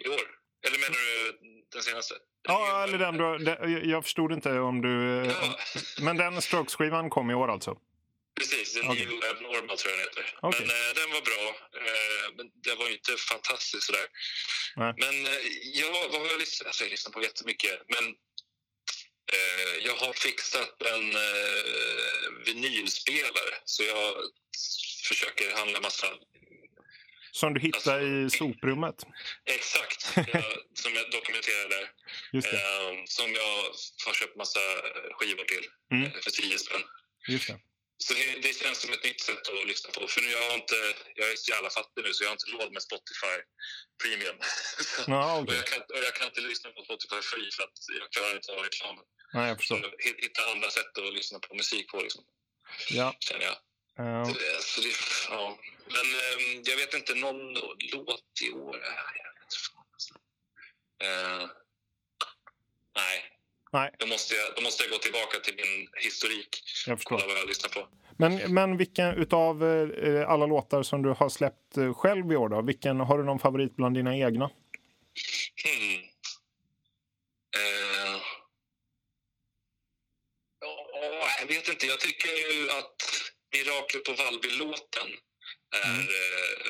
i 0.06 0.08
år. 0.08 0.39
Eller 0.68 0.80
menar 0.80 0.96
du 0.96 1.38
den 1.74 1.84
senaste? 1.84 2.16
ja, 2.44 2.84
eller 2.84 2.98
den 2.98 3.18
du, 3.18 3.90
jag 3.90 4.04
förstod 4.04 4.32
inte 4.32 4.60
om 4.60 4.82
du... 4.82 5.26
Ja. 5.26 5.60
Men 6.02 6.18
den 6.18 6.42
Strokes-skivan 6.42 7.10
kom 7.10 7.32
i 7.32 7.34
år 7.34 7.48
alltså? 7.48 7.78
Precis, 8.40 8.74
The 8.74 8.80
okay. 8.80 9.06
New 9.06 9.24
Abnormal 9.32 9.78
tror 9.78 9.92
jag 9.92 10.00
den 10.00 10.08
heter. 10.08 10.26
Okay. 10.42 10.66
Men 10.66 10.70
eh, 10.70 10.94
den 10.96 11.10
var 11.12 11.22
bra. 11.22 11.46
Eh, 11.86 12.26
men 12.38 12.46
den 12.64 12.78
var 12.78 12.88
ju 12.88 12.94
inte 12.94 13.18
fantastisk 13.18 13.84
sådär. 13.86 14.08
Nej. 14.76 14.94
Men 14.98 15.26
eh, 15.26 15.40
ja, 15.74 16.08
vad 16.12 16.22
har 16.22 16.28
jag 16.28 16.40
lyssnat 16.40 16.68
alltså, 16.68 16.84
Jag 16.84 16.92
lyssnar 16.92 17.12
på 17.12 17.22
jättemycket. 17.22 17.82
Men 17.88 18.06
eh, 19.34 19.86
jag 19.88 19.96
har 19.96 20.14
fixat 20.14 20.82
en 20.82 21.12
eh, 21.12 21.64
vinylspelare. 22.46 23.54
Så 23.66 23.84
jag 23.84 24.14
försöker 25.08 25.56
handla 25.56 25.82
massa 25.82 26.08
som 27.40 27.54
du 27.54 27.60
hittade 27.60 27.96
alltså, 27.96 28.38
i 28.38 28.40
soprummet? 28.40 28.98
Exakt, 29.58 30.02
jag, 30.34 30.44
som 30.82 30.92
jag 31.00 31.06
dokumenterade 31.18 31.70
där. 31.76 31.86
Eh, 32.34 32.92
som 33.18 33.30
jag 33.40 33.54
har 34.06 34.14
köpt 34.14 34.36
massa 34.44 34.60
skivor 35.18 35.46
till 35.54 35.66
mm. 35.94 36.06
Eh, 36.06 36.12
för 36.24 36.32
10 36.32 36.60
spänn. 36.60 36.84
Just 37.28 37.48
det. 37.48 37.60
Så 38.06 38.14
det, 38.14 38.26
det, 38.46 38.54
känns 38.62 38.80
som 38.82 38.92
ett 38.94 39.04
nytt 39.04 39.22
sätt 39.22 39.44
att 39.50 39.68
lyssna 39.72 39.90
på. 39.96 40.08
För 40.08 40.22
nu 40.22 40.30
jag, 40.38 40.44
har 40.50 40.56
inte, 40.64 40.80
jag 41.20 41.28
är 41.32 41.36
så 41.36 41.52
jävla 41.56 41.70
fattig 41.70 42.02
nu 42.04 42.14
så 42.14 42.24
jag 42.24 42.30
har 42.30 42.38
inte 42.40 42.52
råd 42.56 42.70
med 42.76 42.84
Spotify 42.90 43.38
Premium. 44.02 44.38
Ja, 45.08 45.42
okay. 45.42 45.48
och, 45.48 45.54
jag 45.60 45.68
kan, 45.72 45.80
och 45.96 46.04
jag 46.08 46.16
kan 46.18 46.28
inte 46.32 46.42
lyssna 46.52 46.68
på 46.76 46.82
Spotify 46.88 47.22
Free 47.30 47.50
för 47.56 47.64
att 47.68 47.78
jag 48.00 48.08
klarar 48.16 48.36
inte 48.40 48.52
av 48.56 48.62
reklamen. 48.70 49.06
Nej, 49.34 49.48
jag 49.50 49.58
förstår. 49.58 49.80
Så 49.82 49.90
hitta 50.26 50.42
andra 50.54 50.70
sätt 50.78 50.92
att 50.98 51.14
lyssna 51.20 51.38
på 51.40 51.52
musik 51.62 51.86
på. 51.92 51.98
Liksom. 52.06 52.24
Ja. 53.00 53.08
Känner 53.28 53.46
jag. 53.50 53.58
Uh. 54.00 54.24
Så 54.24 54.34
det, 54.34 54.62
så 54.62 54.82
det, 54.82 54.94
ja. 55.30 55.58
Men 55.86 56.06
um, 56.06 56.64
jag 56.66 56.78
vet 56.78 56.94
inte, 56.94 57.16
någon 57.16 57.54
låt 57.94 58.42
i 58.42 58.52
år? 58.52 58.76
Uh, 61.04 61.48
nej, 62.96 63.40
Nej. 63.72 63.92
Då 63.98 64.08
måste, 64.08 64.36
jag, 64.36 64.56
då 64.56 64.62
måste 64.62 64.84
jag 64.84 64.92
gå 64.92 64.98
tillbaka 64.98 65.40
till 65.40 65.56
min 65.56 65.88
historik. 65.94 66.64
Jag 66.88 66.98
förstår. 66.98 67.18
Kolla 67.18 67.28
vad 67.28 67.38
jag 67.38 67.48
lyssnar 67.48 67.70
på. 67.70 67.88
Men, 68.18 68.54
men 68.54 68.78
vilken 68.78 69.16
utav 69.16 69.64
eh, 69.64 70.30
alla 70.30 70.46
låtar 70.46 70.84
som 70.84 71.02
du 71.02 71.10
har 71.10 71.30
släppt 71.30 71.78
eh, 71.78 71.94
själv 71.94 72.32
i 72.32 72.36
år 72.36 72.50
då? 72.50 72.62
Vilken, 72.62 73.00
har 73.00 73.18
du 73.18 73.24
någon 73.24 73.40
favorit 73.40 73.76
bland 73.76 73.96
dina 73.96 74.18
egna? 74.18 74.50
Hmm. 75.64 76.00
Eh. 77.58 78.16
Oh, 80.66 81.28
jag 81.40 81.48
vet 81.48 81.70
inte. 81.70 81.86
Jag 81.86 82.00
tycker 82.00 82.30
ju 82.30 82.70
att 82.70 83.29
Miraklet 83.54 84.04
på 84.04 84.14
Vallby-låten 84.14 85.10
är 85.76 85.94
mm. 85.94 86.00
eh, 86.00 86.62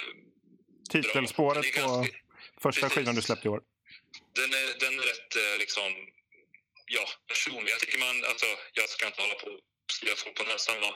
Titelspåret 0.89 1.75
på 1.75 1.81
ganska... 1.81 2.17
första 2.61 2.89
skivan 2.89 3.15
du 3.15 3.21
släppte 3.21 3.47
i 3.47 3.51
år. 3.51 3.61
Den 4.35 4.53
är, 4.53 4.79
den 4.79 4.99
är 4.99 5.03
rätt 5.03 5.35
eh, 5.35 5.59
liksom 5.59 5.93
ja, 6.85 7.05
personlig. 7.27 7.71
Jag 7.71 7.79
tycker 7.79 7.99
man, 7.99 8.25
alltså, 8.25 8.45
jag 8.73 8.89
ska 8.89 9.05
inte 9.05 9.21
hålla 9.21 9.33
på 9.33 9.59
skriva 9.91 10.15
folk 10.15 10.35
på 10.35 10.43
näsan 10.43 10.81
vad 10.81 10.95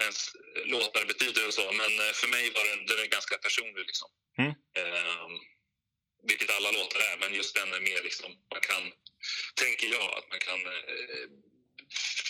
ens 0.00 0.18
låtar 0.64 1.04
betyder 1.04 1.46
och 1.46 1.54
så, 1.54 1.72
men 1.72 1.92
eh, 2.04 2.12
för 2.20 2.28
mig 2.28 2.50
var 2.50 2.64
den, 2.70 2.86
den 2.86 2.98
är 2.98 3.06
ganska 3.06 3.36
personlig. 3.38 3.84
Liksom. 3.86 4.08
Mm. 4.38 4.50
Eh, 4.50 5.28
vilket 6.28 6.50
alla 6.56 6.70
låtar 6.70 7.00
är, 7.00 7.16
men 7.20 7.34
just 7.34 7.54
den 7.54 7.72
är 7.72 7.80
mer 7.80 8.02
liksom, 8.02 8.30
man 8.52 8.60
kan, 8.60 8.82
tänker 9.54 9.86
jag, 9.96 10.08
att 10.18 10.28
man 10.32 10.38
kan 10.38 10.60
eh, 10.66 11.26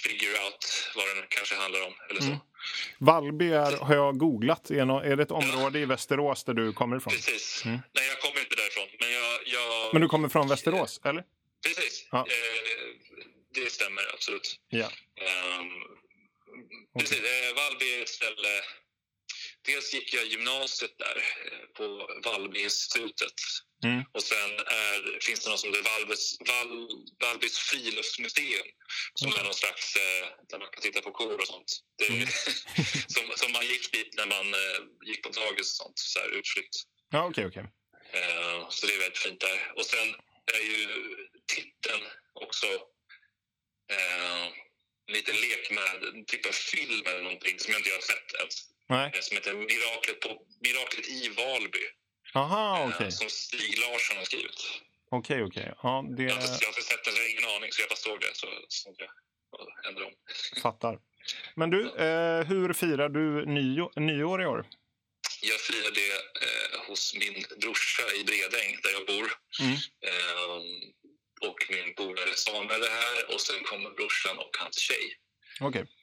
figure 0.02 0.44
out 0.44 0.90
vad 0.96 1.06
den 1.08 1.26
kanske 1.28 1.54
handlar 1.54 1.82
om. 1.88 1.94
Eller 2.10 2.20
så. 2.20 2.26
Mm. 2.26 2.49
Vallby 2.98 3.52
är, 3.52 3.76
har 3.76 3.94
jag 3.94 4.18
googlat, 4.18 4.70
är 4.70 5.16
det 5.16 5.22
ett 5.22 5.30
område 5.30 5.78
i 5.78 5.84
Västerås 5.84 6.44
där 6.44 6.54
du 6.54 6.72
kommer 6.72 6.96
ifrån? 6.96 7.12
Precis. 7.12 7.62
Mm. 7.64 7.78
Nej, 7.92 8.08
jag 8.08 8.20
kommer 8.20 8.40
inte 8.40 8.56
därifrån. 8.56 8.88
Men, 9.00 9.12
jag, 9.12 9.40
jag... 9.46 9.92
men 9.92 10.02
du 10.02 10.08
kommer 10.08 10.28
från 10.28 10.48
Västerås, 10.48 11.00
eller? 11.04 11.24
Precis. 11.66 12.08
Ja. 12.10 12.18
Eh, 12.18 12.26
det 13.54 13.70
stämmer 13.70 14.02
absolut. 14.14 14.60
Ja. 14.68 14.86
Um, 14.86 15.70
precis. 16.98 17.18
Okay. 17.18 17.52
Vallby 17.56 17.98
är 17.98 18.02
ett 18.02 18.08
ställe... 18.08 18.62
Dels 19.66 19.94
gick 19.94 20.14
jag 20.14 20.26
gymnasiet 20.26 20.98
där, 20.98 21.16
eh, 21.16 21.66
på 21.76 22.08
Vallbyinstitutet. 22.24 23.32
Mm. 23.84 24.04
Och 24.12 24.22
sen 24.22 24.50
är, 24.82 25.20
finns 25.20 25.40
det 25.44 25.50
något 25.50 25.60
som 25.60 25.68
heter 25.70 25.90
Valbys, 25.90 26.36
Val, 26.48 26.88
Valbys 27.20 27.58
friluftsmuseum 27.58 28.68
som 29.14 29.28
mm. 29.28 29.40
är 29.40 29.44
någon 29.44 29.54
slags, 29.54 29.96
eh, 29.96 30.26
där 30.48 30.58
man 30.58 30.68
kan 30.72 30.82
titta 30.82 31.00
på 31.00 31.10
kor 31.10 31.40
och 31.40 31.46
sånt. 31.46 31.72
Det, 31.98 32.08
mm. 32.08 32.28
som, 33.14 33.24
som 33.36 33.52
man 33.52 33.66
gick 33.66 33.92
dit 33.92 34.14
när 34.16 34.26
man 34.26 34.46
gick 35.08 35.22
på 35.22 35.28
dagis 35.28 35.70
och 35.70 35.76
sånt, 35.84 35.98
så 35.98 36.18
här 36.18 36.28
utflykt. 36.38 36.76
Ja, 37.10 37.24
okej, 37.24 37.46
okay, 37.46 37.62
okej. 37.62 37.72
Okay. 38.08 38.70
så 38.70 38.86
det 38.86 38.92
är 38.94 38.98
väldigt 38.98 39.18
fint 39.18 39.40
där. 39.40 39.72
Och 39.76 39.86
sen 39.86 40.08
är 40.54 40.64
ju 40.72 40.86
titeln 41.54 42.02
också 42.34 42.66
eh, 43.92 44.44
en 45.06 45.14
liten 45.14 45.34
lek 45.34 45.70
med 45.70 46.14
en 46.14 46.24
typ 46.24 46.46
av 46.46 46.52
film 46.52 47.06
eller 47.06 47.22
någonting 47.22 47.58
som 47.58 47.72
jag 47.72 47.80
inte 47.80 47.90
har 47.90 48.00
sett 48.00 48.34
ens. 48.40 48.54
Nej. 48.88 49.10
Eh, 49.14 49.20
som 49.20 49.36
heter 49.36 49.54
Miraklet, 49.54 50.20
på, 50.20 50.46
Miraklet 50.60 51.08
i 51.08 51.28
Valby. 51.28 51.84
Aha, 52.34 52.88
okay. 52.88 53.06
eh, 53.06 53.10
som 53.10 53.28
Stig 53.28 53.78
Larsson 53.78 54.16
har 54.16 54.24
skrivit. 54.24 54.60
Okej, 55.10 55.42
okay, 55.42 55.42
okej. 55.42 55.62
Okay. 55.62 55.74
Ja, 55.82 56.04
det... 56.16 56.22
jag, 56.22 56.34
har 56.34 56.42
inte, 56.42 56.58
jag 56.60 56.68
har 56.68 56.78
inte 56.78 56.82
sett 56.82 57.04
den, 57.04 57.14
så 57.14 57.18
jag 57.20 57.24
har 57.24 57.30
ingen 57.30 57.56
aning. 57.56 57.72
Så 57.72 57.80
jag 57.82 57.88
bara 57.88 57.96
såg 57.96 58.20
det, 58.20 58.30
så 58.34 58.46
såg 58.68 58.94
jag 58.98 59.10
om. 60.06 60.12
Fattar. 60.62 60.98
Men 61.54 61.70
du, 61.70 61.80
eh, 61.80 62.44
hur 62.44 62.72
firar 62.72 63.08
du 63.08 63.46
nyår, 63.46 64.00
nyår 64.00 64.42
i 64.42 64.46
år? 64.46 64.66
Jag 65.42 65.60
firar 65.60 65.90
det 65.90 66.12
eh, 66.46 66.88
hos 66.88 67.14
min 67.14 67.44
brorsa 67.60 68.02
i 68.20 68.24
Bredäng, 68.24 68.78
där 68.82 68.90
jag 68.90 69.06
bor. 69.06 69.32
Mm. 69.60 69.72
Eh, 70.08 71.48
och 71.48 71.66
min 71.70 71.94
polare 71.94 72.34
Samuel 72.34 72.82
är 72.82 72.90
här 72.90 73.34
och 73.34 73.40
sen 73.40 73.64
kommer 73.64 73.90
brorsan 73.90 74.38
och 74.38 74.56
hans 74.58 74.78
tjej. 74.78 75.16
Okej. 75.60 75.82
Okay. 75.82 75.94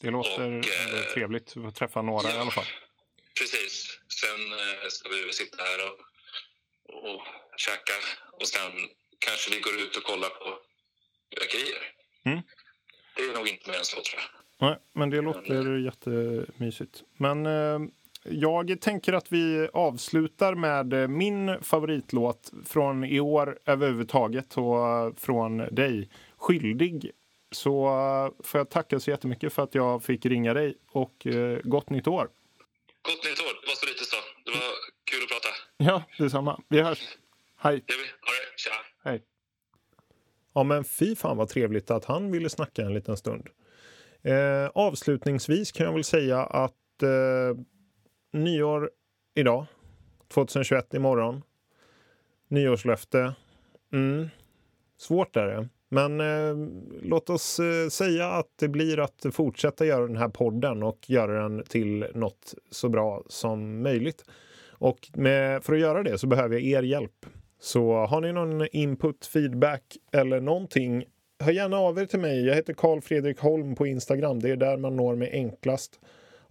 Det 0.00 0.10
låter 0.10 0.58
och, 0.58 0.68
eh, 0.68 1.12
trevligt 1.14 1.56
att 1.56 1.74
träffa 1.76 2.02
några 2.02 2.30
ja, 2.30 2.36
i 2.36 2.38
alla 2.38 2.50
fall. 2.50 2.66
Precis. 3.38 4.00
Sen 4.20 4.40
eh, 4.52 4.88
ska 4.88 5.08
vi 5.08 5.32
sitta 5.32 5.62
här 5.62 5.78
och, 5.88 5.96
och 6.94 7.22
käka 7.56 7.96
och 8.32 8.48
sen 8.48 8.72
kanske 9.18 9.50
vi 9.54 9.60
går 9.60 9.74
ut 9.84 9.96
och 9.96 10.02
kollar 10.02 10.28
på 10.28 10.58
fyrverkerier. 11.30 11.82
Mm. 12.24 12.40
Det 13.16 13.22
är 13.22 13.34
nog 13.38 13.48
inte 13.48 13.70
mer 13.70 13.78
än 13.78 13.84
så 13.84 13.96
tror 13.96 14.20
jag. 14.20 14.68
Nej, 14.68 14.78
men 14.92 15.10
det 15.10 15.20
låter 15.20 15.62
men, 15.62 15.84
jättemysigt. 15.84 17.02
Men 17.16 17.46
eh, 17.46 17.78
jag 18.24 18.80
tänker 18.80 19.12
att 19.12 19.32
vi 19.32 19.68
avslutar 19.72 20.54
med 20.54 21.10
min 21.10 21.62
favoritlåt 21.62 22.52
från 22.66 23.04
i 23.04 23.20
år 23.20 23.58
överhuvudtaget 23.64 24.56
och 24.56 25.18
från 25.18 25.58
dig. 25.58 26.10
Skyldig. 26.36 27.10
Så 27.50 27.88
får 28.44 28.58
jag 28.58 28.70
tacka 28.70 29.00
så 29.00 29.10
jättemycket 29.10 29.52
för 29.52 29.62
att 29.62 29.74
jag 29.74 30.04
fick 30.04 30.26
ringa 30.26 30.54
dig 30.54 30.76
och 30.88 31.26
eh, 31.26 31.60
gott 31.64 31.90
nytt 31.90 32.06
år. 32.06 32.28
Gott 33.02 33.24
nytt 33.24 33.40
år. 33.40 33.60
Det 33.60 33.66
var 33.66 33.74
så 33.74 33.86
lite 33.86 34.04
så. 34.04 34.16
Det 34.44 34.50
var 34.50 34.72
kul 35.10 35.22
att 35.22 35.28
prata. 35.28 35.48
Ja, 35.78 36.02
detsamma. 36.18 36.60
Vi 36.68 36.82
hörs. 36.82 37.18
Hej. 37.56 37.74
Det 37.86 37.92
det. 37.92 38.58
Tja. 38.58 38.70
Hej. 39.04 39.22
Ja, 40.54 40.62
men 40.62 40.84
fy 40.84 41.16
fan 41.16 41.36
vad 41.36 41.48
trevligt 41.48 41.90
att 41.90 42.04
han 42.04 42.32
ville 42.32 42.48
snacka 42.48 42.82
en 42.82 42.94
liten 42.94 43.16
stund. 43.16 43.48
Eh, 44.22 44.70
avslutningsvis 44.74 45.72
kan 45.72 45.86
jag 45.86 45.92
väl 45.92 46.04
säga 46.04 46.42
att 46.42 47.02
eh, 47.02 47.58
nyår 48.32 48.90
idag, 49.34 49.66
2021 50.28 50.94
imorgon. 50.94 51.42
Nyårslöfte. 52.48 53.34
Mm. 53.92 54.28
Svårt 54.98 55.36
är 55.36 55.46
det. 55.46 55.68
Men 55.88 56.20
eh, 56.20 56.68
låt 57.02 57.30
oss 57.30 57.60
eh, 57.60 57.88
säga 57.88 58.28
att 58.28 58.50
det 58.58 58.68
blir 58.68 58.98
att 58.98 59.26
fortsätta 59.32 59.86
göra 59.86 60.06
den 60.06 60.16
här 60.16 60.28
podden 60.28 60.82
och 60.82 61.10
göra 61.10 61.42
den 61.42 61.64
till 61.64 62.06
något 62.14 62.54
så 62.70 62.88
bra 62.88 63.22
som 63.26 63.82
möjligt. 63.82 64.24
Och 64.78 65.10
med, 65.14 65.64
för 65.64 65.72
att 65.72 65.80
göra 65.80 66.02
det 66.02 66.18
så 66.18 66.26
behöver 66.26 66.54
jag 66.54 66.64
er 66.64 66.82
hjälp. 66.82 67.26
Så 67.58 67.92
har 67.92 68.20
ni 68.20 68.32
någon 68.32 68.66
input, 68.72 69.26
feedback 69.26 69.96
eller 70.12 70.40
någonting, 70.40 71.04
hör 71.40 71.52
gärna 71.52 71.76
av 71.76 71.98
er 71.98 72.06
till 72.06 72.20
mig. 72.20 72.46
Jag 72.46 72.54
heter 72.54 72.74
Karl 72.74 73.00
Fredrik 73.00 73.40
Holm 73.40 73.74
på 73.74 73.86
Instagram. 73.86 74.40
Det 74.40 74.50
är 74.50 74.56
där 74.56 74.76
man 74.76 74.96
når 74.96 75.16
mig 75.16 75.30
enklast. 75.32 76.00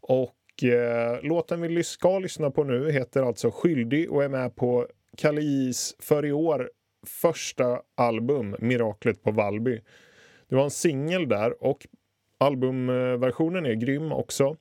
Och 0.01 0.63
eh, 0.63 1.23
låten 1.23 1.61
vi 1.61 1.83
ska 1.83 2.19
lyssna 2.19 2.51
på 2.51 2.63
nu 2.63 2.91
heter 2.91 3.23
alltså 3.23 3.51
Skyldig 3.51 4.11
och 4.11 4.23
är 4.23 4.29
med 4.29 4.55
på 4.55 4.87
Kalle 5.17 5.41
Is 5.41 5.95
för 5.99 6.25
i 6.25 6.31
år 6.31 6.69
första 7.07 7.81
album, 7.95 8.55
Miraklet 8.59 9.23
på 9.23 9.31
Valby. 9.31 9.81
Det 10.49 10.55
var 10.55 10.63
en 10.63 10.71
singel 10.71 11.29
där 11.29 11.63
och 11.63 11.87
albumversionen 12.37 13.65
är 13.65 13.73
grym 13.73 14.11
också. 14.11 14.57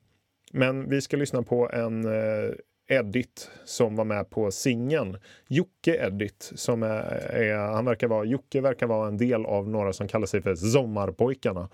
Men 0.52 0.88
vi 0.88 1.00
ska 1.00 1.16
lyssna 1.16 1.42
på 1.42 1.70
en 1.70 2.04
eh, 2.04 2.50
Edit 2.88 3.50
som 3.64 3.96
var 3.96 4.04
med 4.04 4.30
på 4.30 4.50
singeln. 4.50 5.16
Jocke 5.48 6.06
Edit, 6.06 6.52
som 6.54 6.82
är, 6.82 7.02
är, 7.30 7.56
han 7.56 7.84
verkar 7.84 8.08
vara, 8.08 8.24
Jocke 8.24 8.60
verkar 8.60 8.86
vara 8.86 9.08
en 9.08 9.16
del 9.16 9.46
av 9.46 9.68
några 9.68 9.92
som 9.92 10.08
kallar 10.08 10.26
sig 10.26 10.42
för 10.42 10.54
Sommarpojkarna. 10.54 11.68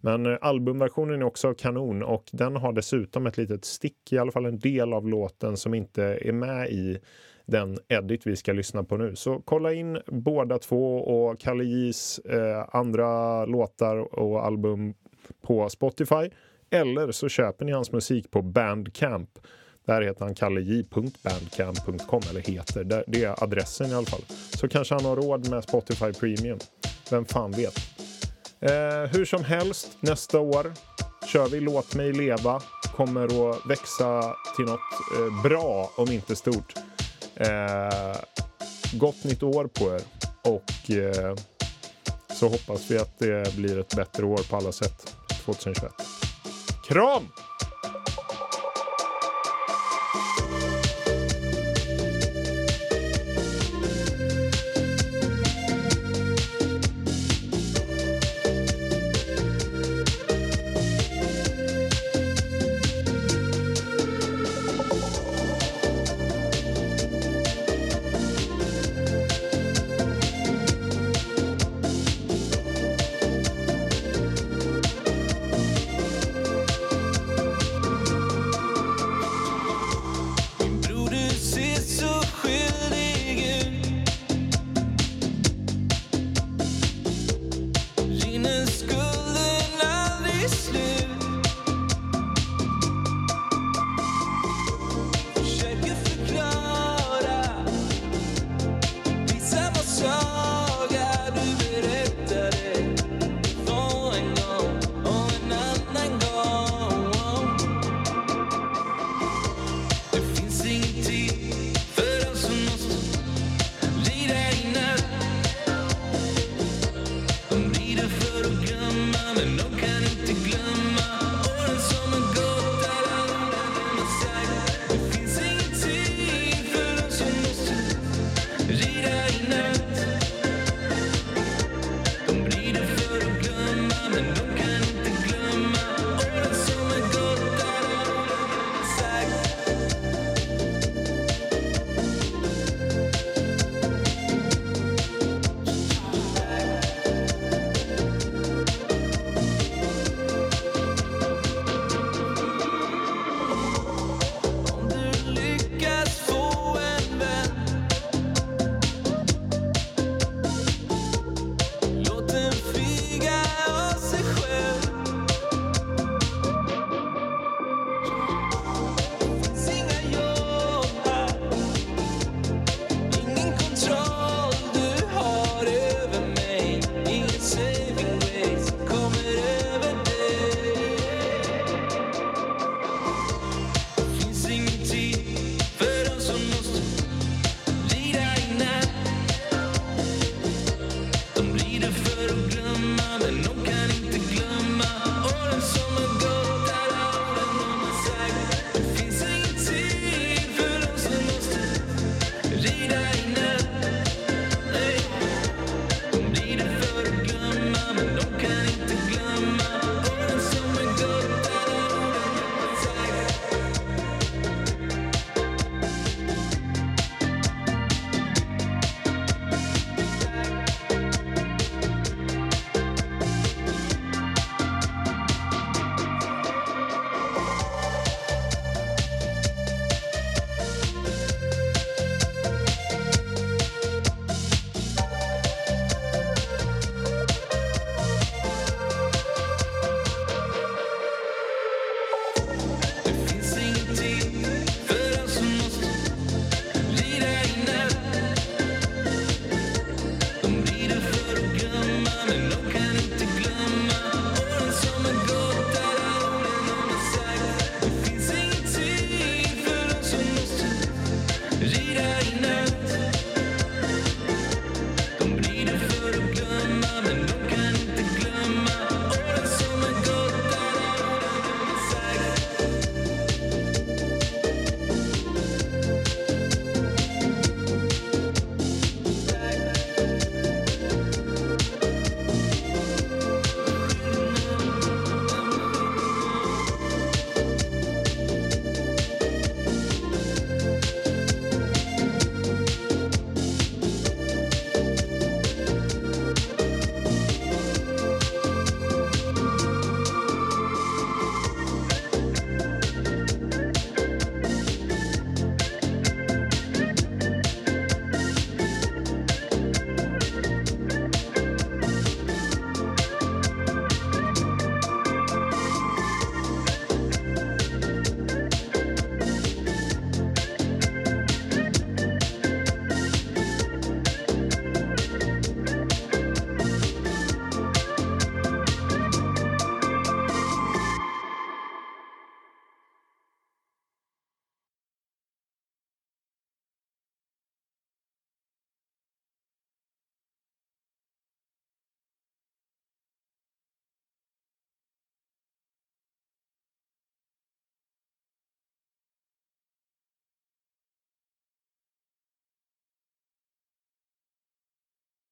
Men 0.00 0.26
eh, 0.26 0.38
albumversionen 0.40 1.22
är 1.22 1.26
också 1.26 1.54
kanon 1.54 2.02
och 2.02 2.24
den 2.32 2.56
har 2.56 2.72
dessutom 2.72 3.26
ett 3.26 3.36
litet 3.36 3.64
stick, 3.64 4.12
i 4.12 4.18
alla 4.18 4.32
fall 4.32 4.46
en 4.46 4.58
del 4.58 4.92
av 4.92 5.08
låten 5.08 5.56
som 5.56 5.74
inte 5.74 6.04
är 6.04 6.32
med 6.32 6.70
i 6.70 6.98
den 7.46 7.78
edit 7.88 8.26
vi 8.26 8.36
ska 8.36 8.52
lyssna 8.52 8.84
på 8.84 8.96
nu. 8.96 9.16
Så 9.16 9.42
kolla 9.44 9.72
in 9.72 9.98
båda 10.06 10.58
två 10.58 10.96
och 10.96 11.40
Kalle 11.40 11.64
J's 11.64 12.20
eh, 12.32 12.68
andra 12.72 13.44
låtar 13.46 13.96
och 14.18 14.46
album 14.46 14.94
på 15.42 15.68
Spotify. 15.68 16.30
Eller 16.70 17.12
så 17.12 17.28
köper 17.28 17.64
ni 17.64 17.72
hans 17.72 17.92
musik 17.92 18.30
på 18.30 18.42
Bandcamp. 18.42 19.30
Där 19.86 20.02
heter 20.02 20.24
han 20.24 20.34
kallej.bandcamp.com 20.34 22.22
eller 22.30 22.40
heter. 22.40 23.04
Det 23.06 23.24
är 23.24 23.42
adressen 23.44 23.90
i 23.90 23.94
alla 23.94 24.06
fall. 24.06 24.24
Så 24.54 24.68
kanske 24.68 24.94
han 24.94 25.04
har 25.04 25.16
råd 25.16 25.50
med 25.50 25.64
Spotify 25.64 26.12
Premium. 26.12 26.58
Vem 27.10 27.24
fan 27.24 27.52
vet. 27.52 27.78
Eh, 28.60 29.10
hur 29.12 29.24
som 29.24 29.44
helst, 29.44 29.96
nästa 30.00 30.40
år 30.40 30.72
kör 31.26 31.48
vi 31.48 31.60
Låt 31.60 31.94
mig 31.94 32.12
leva. 32.12 32.62
Kommer 32.96 33.50
att 33.50 33.66
växa 33.66 34.34
till 34.56 34.64
något 34.64 34.80
eh, 35.18 35.42
bra, 35.42 35.90
om 35.96 36.12
inte 36.12 36.36
stort. 36.36 36.74
Eh, 37.34 38.16
gott 38.92 39.24
nytt 39.24 39.42
år 39.42 39.66
på 39.66 39.84
er 39.94 40.00
och 40.42 40.90
eh, 40.90 41.34
så 42.34 42.48
hoppas 42.48 42.90
vi 42.90 42.98
att 42.98 43.18
det 43.18 43.56
blir 43.56 43.78
ett 43.78 43.96
bättre 43.96 44.24
år 44.24 44.50
på 44.50 44.56
alla 44.56 44.72
sätt 44.72 45.16
2021. 45.44 45.92
Kram! 46.88 47.28